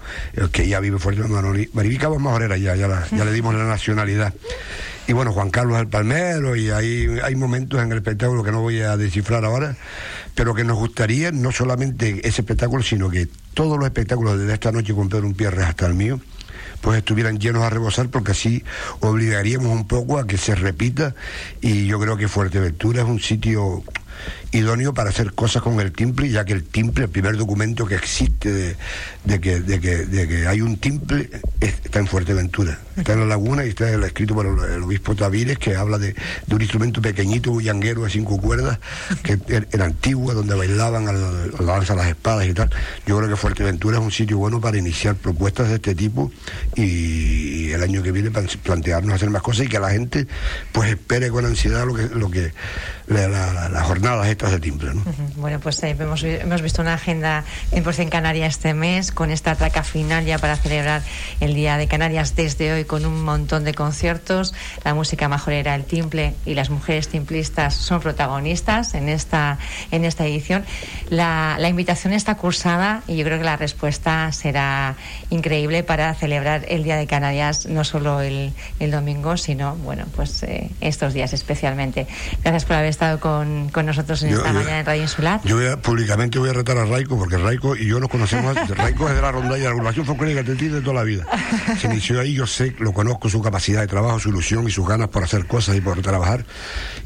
que 0.52 0.68
ya 0.68 0.80
vive 0.80 0.98
Fuerteventura. 0.98 1.42
Maribí 1.72 1.98
Cabo 1.98 2.16
es 2.16 2.20
majorera 2.20 2.56
ya, 2.56 2.74
ya, 2.76 3.06
ya 3.10 3.24
le 3.24 3.32
dimos 3.32 3.54
la 3.54 3.64
nacionalidad. 3.64 4.34
y 5.06 5.12
bueno, 5.12 5.32
Juan 5.32 5.50
Carlos 5.50 5.78
el 5.78 5.88
Palmero, 5.88 6.56
y 6.56 6.70
hay, 6.70 7.18
hay 7.22 7.34
momentos 7.34 7.80
en 7.82 7.92
el 7.92 7.98
espectáculo 7.98 8.42
que 8.42 8.52
no 8.52 8.60
voy 8.60 8.80
a 8.80 8.96
descifrar 8.96 9.44
ahora, 9.44 9.76
pero 10.34 10.54
que 10.54 10.64
nos 10.64 10.78
gustaría 10.78 11.32
no 11.32 11.52
solamente 11.52 12.26
ese 12.26 12.42
espectáculo, 12.42 12.82
sino 12.82 13.10
que 13.10 13.28
todos 13.54 13.76
los 13.76 13.86
espectáculos 13.86 14.38
de 14.38 14.52
esta 14.52 14.72
noche 14.72 14.94
con 14.94 15.08
Pedro 15.08 15.32
Pierre 15.32 15.64
hasta 15.64 15.86
el 15.86 15.94
mío, 15.94 16.20
pues 16.80 16.98
estuvieran 16.98 17.38
llenos 17.38 17.62
a 17.62 17.70
rebosar 17.70 18.08
porque 18.08 18.32
así 18.32 18.64
obligaríamos 19.00 19.68
un 19.68 19.86
poco 19.86 20.18
a 20.18 20.26
que 20.26 20.38
se 20.38 20.54
repita 20.54 21.14
y 21.60 21.86
yo 21.86 22.00
creo 22.00 22.16
que 22.16 22.28
Fuerteventura 22.28 23.02
es 23.02 23.08
un 23.08 23.20
sitio 23.20 23.82
idóneo 24.52 24.94
para 24.94 25.10
hacer 25.10 25.32
cosas 25.32 25.62
con 25.62 25.80
el 25.80 25.92
timple, 25.92 26.28
ya 26.28 26.44
que 26.44 26.52
el 26.52 26.64
timple, 26.64 27.04
el 27.04 27.10
primer 27.10 27.36
documento 27.36 27.86
que 27.86 27.94
existe 27.94 28.76
de, 29.24 29.40
que, 29.40 29.60
de, 29.60 29.80
que, 29.80 30.06
de 30.06 30.28
que 30.28 30.46
hay 30.46 30.60
un 30.60 30.76
timple, 30.78 31.30
está 31.60 31.98
en 31.98 32.06
Fuerteventura. 32.06 32.78
Está 32.96 33.14
en 33.14 33.20
la 33.20 33.26
laguna 33.26 33.64
y 33.64 33.70
está 33.70 33.88
escrito 33.90 34.34
por 34.34 34.46
el, 34.46 34.82
obispo 34.82 35.14
Tavires, 35.14 35.58
que 35.58 35.76
habla 35.76 35.98
de, 35.98 36.14
un 36.50 36.60
instrumento 36.60 37.00
pequeñito, 37.00 37.50
bullanguero 37.50 38.04
de 38.04 38.10
cinco 38.10 38.38
cuerdas, 38.40 38.78
que 39.22 39.38
er, 39.48 39.68
era 39.72 39.86
antiguo, 39.86 40.34
donde 40.34 40.54
bailaban 40.54 41.08
a 41.08 41.12
la 41.12 41.80
las 41.80 42.08
espadas 42.08 42.46
y 42.46 42.54
tal. 42.54 42.70
Yo 43.06 43.16
creo 43.18 43.28
que 43.28 43.36
Fuerteventura 43.36 43.98
es 43.98 44.04
un 44.04 44.10
sitio 44.10 44.38
bueno 44.38 44.60
para 44.60 44.78
iniciar 44.78 45.14
propuestas 45.14 45.68
de 45.68 45.76
este 45.76 45.94
tipo 45.94 46.30
y 46.76 47.70
el 47.70 47.82
año 47.82 48.02
que 48.02 48.12
viene 48.12 48.30
plantearnos 48.30 49.14
hacer 49.14 49.30
más 49.30 49.42
cosas 49.42 49.66
y 49.66 49.68
que 49.68 49.78
la 49.78 49.90
gente 49.90 50.26
pues 50.72 50.90
espere 50.90 51.30
con 51.30 51.44
ansiedad 51.46 51.86
lo 51.86 51.94
que, 51.94 52.08
lo 52.08 52.30
que 52.30 52.52
las 53.08 53.82
jornadas 53.86 54.28
de 54.48 54.60
timbre. 54.60 54.94
¿no? 54.94 55.02
Bueno, 55.36 55.60
pues 55.60 55.82
eh, 55.82 55.96
hemos, 55.98 56.22
hemos, 56.22 56.62
visto 56.62 56.82
una 56.82 56.94
agenda 56.94 57.44
100% 57.72 58.08
Canaria 58.08 58.46
este 58.46 58.74
mes, 58.74 59.12
con 59.12 59.30
esta 59.30 59.54
traca 59.54 59.82
final 59.82 60.24
ya 60.24 60.38
para 60.38 60.56
celebrar 60.56 61.02
el 61.40 61.54
Día 61.54 61.76
de 61.76 61.86
Canarias 61.88 62.36
desde 62.36 62.72
hoy, 62.72 62.84
con 62.84 63.04
un 63.04 63.22
montón 63.22 63.64
de 63.64 63.74
conciertos. 63.74 64.54
La 64.84 64.94
música 64.94 65.28
majorera, 65.28 65.74
el 65.74 65.84
timple 65.84 66.34
y 66.46 66.54
las 66.54 66.70
mujeres 66.70 67.08
timplistas 67.08 67.74
son 67.74 68.00
protagonistas 68.00 68.94
en 68.94 69.08
esta, 69.08 69.58
en 69.90 70.04
esta 70.04 70.26
edición. 70.26 70.64
La, 71.10 71.56
la 71.58 71.68
invitación 71.68 72.12
está 72.12 72.36
cursada 72.36 73.02
y 73.06 73.16
yo 73.16 73.24
creo 73.24 73.38
que 73.38 73.44
la 73.44 73.56
respuesta 73.56 74.32
será 74.32 74.96
increíble 75.30 75.82
para 75.82 76.14
celebrar 76.14 76.64
el 76.68 76.84
Día 76.84 76.96
de 76.96 77.06
Canarias, 77.06 77.66
no 77.66 77.84
solo 77.84 78.20
el, 78.20 78.52
el 78.78 78.90
domingo, 78.90 79.36
sino, 79.36 79.76
bueno, 79.76 80.06
pues 80.14 80.42
eh, 80.42 80.70
estos 80.80 81.14
días 81.14 81.32
especialmente. 81.32 82.06
Gracias 82.42 82.64
por 82.64 82.76
haber 82.76 82.88
estado 82.88 83.20
con, 83.20 83.68
con 83.70 83.86
nosotros 83.86 84.22
en 84.22 84.29
esta 84.36 84.52
mañana 84.52 84.80
en 84.80 84.86
Radio 84.86 85.02
Insular. 85.02 85.40
Yo 85.44 85.56
voy 85.56 85.76
públicamente 85.76 86.38
voy 86.38 86.50
a 86.50 86.52
retar 86.52 86.78
a 86.78 86.84
Raico, 86.84 87.18
porque 87.18 87.36
Raico 87.36 87.76
y 87.76 87.86
yo 87.86 88.00
nos 88.00 88.08
conocemos, 88.08 88.56
Raico 88.76 89.08
es 89.08 89.14
de 89.14 89.22
la 89.22 89.32
rondalla 89.32 89.56
de 89.56 89.64
la 89.64 89.70
agrupación 89.70 90.06
folclórica 90.06 90.42
de 90.42 90.54
de 90.68 90.80
toda 90.80 90.94
la 90.94 91.04
vida. 91.04 91.26
Se 91.78 91.86
inició 91.86 92.20
ahí, 92.20 92.34
yo 92.34 92.46
sé, 92.46 92.74
lo 92.78 92.92
conozco, 92.92 93.28
su 93.28 93.40
capacidad 93.40 93.80
de 93.80 93.86
trabajo, 93.86 94.18
su 94.18 94.28
ilusión 94.28 94.66
y 94.68 94.70
sus 94.70 94.86
ganas 94.86 95.08
por 95.08 95.24
hacer 95.24 95.46
cosas 95.46 95.76
y 95.76 95.80
por 95.80 96.00
trabajar. 96.02 96.44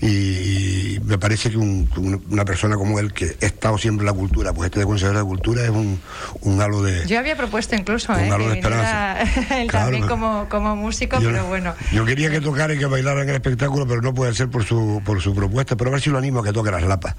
Y, 0.00 0.98
me 1.04 1.18
parece 1.18 1.50
que 1.50 1.56
una 1.56 2.44
persona 2.44 2.76
como 2.76 2.98
él, 2.98 3.12
que 3.12 3.36
ha 3.40 3.46
estado 3.46 3.78
siempre 3.78 4.02
en 4.02 4.06
la 4.06 4.18
cultura, 4.18 4.52
pues 4.52 4.66
este 4.66 4.80
de 4.80 4.86
consejero 4.86 5.18
de 5.18 5.24
cultura 5.24 5.62
es 5.62 5.70
un, 5.70 6.00
un 6.40 6.60
halo 6.60 6.82
de... 6.82 7.06
Yo 7.06 7.18
había 7.18 7.36
propuesto 7.36 7.74
incluso, 7.74 8.12
un 8.12 8.20
¿eh? 8.20 8.30
halo 8.30 8.48
de 8.48 8.54
esperanza. 8.56 9.20
él 9.60 9.70
también 9.70 10.06
como, 10.06 10.48
como 10.48 10.76
músico, 10.76 11.18
pero 11.20 11.46
bueno. 11.46 11.74
Yo 11.92 12.04
quería 12.04 12.30
que 12.30 12.40
tocara 12.40 12.74
y 12.74 12.78
que 12.78 12.86
bailara 12.86 13.22
en 13.22 13.28
el 13.28 13.34
espectáculo, 13.36 13.86
pero 13.86 14.00
no 14.00 14.14
puede 14.14 14.34
ser 14.34 14.48
por 14.48 14.64
su, 14.64 15.02
por 15.04 15.20
su 15.20 15.34
propuesta, 15.34 15.76
pero 15.76 15.90
a 15.90 15.92
ver 15.92 16.02
si 16.02 16.10
lo 16.10 16.18
animo 16.18 16.40
a 16.40 16.44
que 16.44 16.52
toque 16.52 16.70
las 16.70 16.82
lapas. 16.82 17.13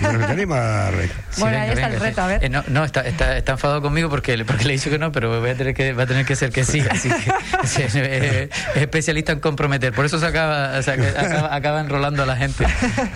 ¿Te 0.00 0.06
anima, 0.06 0.90
bueno, 1.38 1.58
ahí 1.58 1.70
está 1.70 1.86
el 1.86 2.00
reto, 2.00 2.22
a 2.22 2.26
ver. 2.26 2.44
Eh, 2.44 2.48
no, 2.48 2.64
no 2.68 2.84
está, 2.84 3.02
está, 3.02 3.36
está, 3.36 3.52
enfadado 3.52 3.82
conmigo 3.82 4.08
porque, 4.08 4.44
porque 4.44 4.64
le 4.64 4.74
he 4.74 4.76
dicho 4.76 4.90
que 4.90 4.98
no, 4.98 5.12
pero 5.12 5.40
voy 5.40 5.50
a 5.50 5.56
tener 5.56 5.74
que, 5.74 5.92
va 5.92 6.04
a 6.04 6.06
tener 6.06 6.26
que 6.26 6.36
ser 6.36 6.50
que 6.50 6.64
sí. 6.64 6.82
Así 6.90 7.08
que 7.08 7.32
es, 7.62 8.50
especialista 8.76 9.32
en 9.32 9.40
comprometer. 9.40 9.92
Por 9.92 10.04
eso 10.04 10.18
se 10.18 10.26
acaba, 10.26 10.82
se 10.82 10.92
acaba, 10.92 11.54
acaba, 11.54 11.80
enrolando 11.80 12.22
a 12.22 12.26
la 12.26 12.36
gente. 12.36 12.66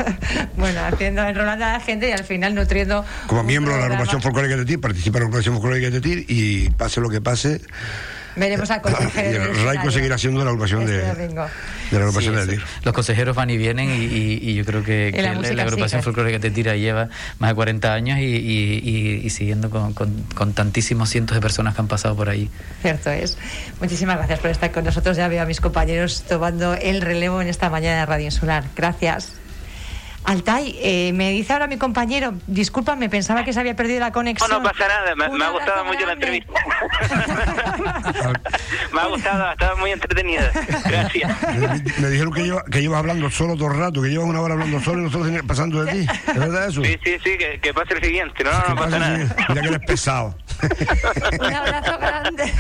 bueno, 0.57 0.81
haciendo, 0.85 1.23
enrolando 1.23 1.65
a 1.65 1.73
la 1.73 1.81
gente 1.81 2.09
y 2.09 2.13
al 2.13 2.25
final 2.25 2.55
nutriendo. 2.55 3.05
Como 3.27 3.43
miembro 3.43 3.75
de 3.75 3.81
la 3.81 3.87
agrupación 3.87 4.23
folclórica 4.23 4.57
de 4.57 4.65
TIR, 4.65 4.81
participa 4.81 5.19
en 5.19 5.25
la 5.25 5.27
agrupación 5.29 5.55
folclórica 5.55 5.91
de 5.91 6.01
TIR 6.01 6.25
y 6.29 6.71
pase 6.71 7.01
lo 7.01 7.09
que 7.09 7.21
pase 7.21 7.61
Veremos 8.39 8.71
al 8.71 8.81
consejero. 8.81 9.45
el 9.51 9.65
Raico 9.65 9.91
seguirá 9.91 10.19
siendo 10.19 10.45
la 10.45 10.51
agrupación 10.51 10.87
de, 10.87 10.99
de, 10.99 11.35
la 11.35 11.99
agrupación 11.99 12.37
de 12.37 12.47
DIR. 12.47 12.63
Los 12.83 12.95
consejeros 12.95 13.37
van 13.37 13.51
y 13.51 13.57
vienen 13.57 13.89
y, 13.91 14.55
yo 14.55 14.65
creo 14.65 14.83
que, 14.83 15.13
la, 15.21 15.63
agrupación 15.63 16.03
folclórica 16.03 16.39
de 16.39 16.51
Tira 16.51 16.77
lleva 16.77 17.09
más 17.39 17.51
de 17.51 17.55
40 17.55 17.93
años 17.93 18.19
y, 18.21 19.29
siguiendo 19.31 19.71
con, 19.71 19.95
con, 19.95 20.53
tantísimos 20.53 21.11
cientos 21.11 21.35
de 21.35 21.41
personas 21.41 21.75
que 21.75 21.81
han 21.81 21.89
pasado 21.89 22.17
por 22.17 22.29
ahí. 22.29 22.51
Cierto 22.83 23.11
es. 23.11 23.37
Muchísimas 23.81 24.17
gracias 24.17 24.41
por 24.41 24.51
estar 24.51 24.71
con 24.71 24.85
nosotros. 24.85 25.17
Ya 25.17 25.29
veo 25.29 25.43
a 25.43 25.47
mis 25.47 25.61
compañeros 25.61 26.25
tomando 26.29 26.75
el 26.75 27.01
relevo 27.01 27.43
en 27.43 27.49
esta 27.49 27.71
mañana 27.71 28.01
de 28.01 28.07
Radio 28.07 28.25
Insular. 28.27 28.65
Gracias. 28.77 29.33
Altay, 30.29 30.79
eh, 30.83 31.13
me 31.15 31.31
dice 31.31 31.55
ahora 31.55 31.67
mi 31.67 31.79
compañero, 31.79 32.35
discúlpame, 32.47 33.09
pensaba 33.09 33.45
que 33.45 33.55
se 33.55 33.61
había 33.61 33.75
perdido 33.75 34.01
la 34.01 34.13
conexión. 34.13 34.51
No, 34.51 34.59
no 34.59 34.63
pasa 34.63 34.87
nada, 34.87 35.15
me, 35.17 35.25
ha 35.25 35.51
gustado 35.51 35.87
mucho 35.87 36.05
la 36.05 36.13
entrevista. 36.13 36.53
me 38.93 39.01
ha 39.01 39.07
gustado, 39.07 39.47
ha 39.47 39.53
estado 39.53 39.79
muy 39.79 39.91
entretenida. 39.91 40.53
Gracias. 40.85 41.35
Me, 41.99 42.11
dijeron 42.11 42.35
que, 42.35 42.43
lleva, 42.43 42.63
que 42.71 42.83
llevas 42.83 42.99
hablando 42.99 43.31
solo 43.31 43.57
todo 43.57 43.69
el 43.69 43.79
rato, 43.79 44.03
que 44.03 44.11
llevas 44.11 44.29
una 44.29 44.43
hora 44.43 44.53
hablando 44.53 44.79
solo 44.81 45.01
y 45.01 45.05
nosotros 45.05 45.33
pasando 45.47 45.83
de 45.83 45.93
ti. 45.93 46.07
¿Es 46.27 46.39
verdad 46.39 46.69
eso? 46.69 46.85
Sí, 46.85 46.99
sí, 47.03 47.17
sí, 47.25 47.39
que, 47.39 47.59
que 47.63 47.73
pase 47.73 47.95
el 47.95 48.05
siguiente. 48.05 48.45
No, 48.45 48.53
no, 48.53 48.69
no 48.69 48.77
pasa 48.77 48.99
nada. 48.99 49.35
Mira 49.49 49.63
que 49.63 49.69
eres 49.69 49.87
pesado. 49.87 50.37
Un 51.41 51.55
abrazo 51.55 51.99
grande. 51.99 52.53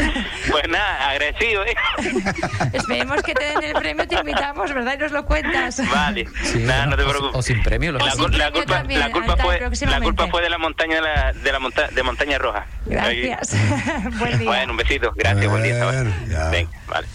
Pues 0.50 0.68
nada, 0.68 1.10
agresivo, 1.10 1.62
¿eh? 1.62 1.74
Esperemos 2.72 3.22
que 3.22 3.34
te 3.34 3.44
den 3.44 3.62
el 3.62 3.72
premio, 3.74 4.06
te 4.06 4.16
invitamos, 4.16 4.72
¿verdad? 4.72 4.94
Y 4.94 4.98
nos 4.98 5.12
lo 5.12 5.24
cuentas. 5.24 5.82
Vale, 5.90 6.26
nada, 6.58 6.86
no 6.86 6.96
te 6.96 7.04
preocupes. 7.04 7.34
O, 7.34 7.42
sin 7.42 7.62
premio. 7.62 7.92
Lo 7.92 7.98
la, 7.98 8.06
la, 8.06 8.12
culpa, 8.12 8.38
la, 8.38 8.50
culpa, 8.52 9.36
fue, 9.36 9.60
la 9.86 10.00
culpa 10.00 10.28
fue 10.28 10.42
de 10.42 10.50
la 10.50 10.58
montaña 10.58 10.96
de 10.96 11.02
la, 11.02 11.32
de 11.32 11.52
la 11.52 11.58
monta 11.58 11.88
de 11.88 12.02
montaña 12.02 12.38
roja. 12.38 12.66
Gracias. 12.86 13.56
buen 14.18 14.38
día. 14.38 14.48
Bueno, 14.48 14.72
un 14.72 14.76
besito. 14.78 15.12
Gracias, 15.16 15.50
buen 15.50 15.62
día. 15.62 15.84
Venga, 16.50 16.70
vale. 16.86 17.08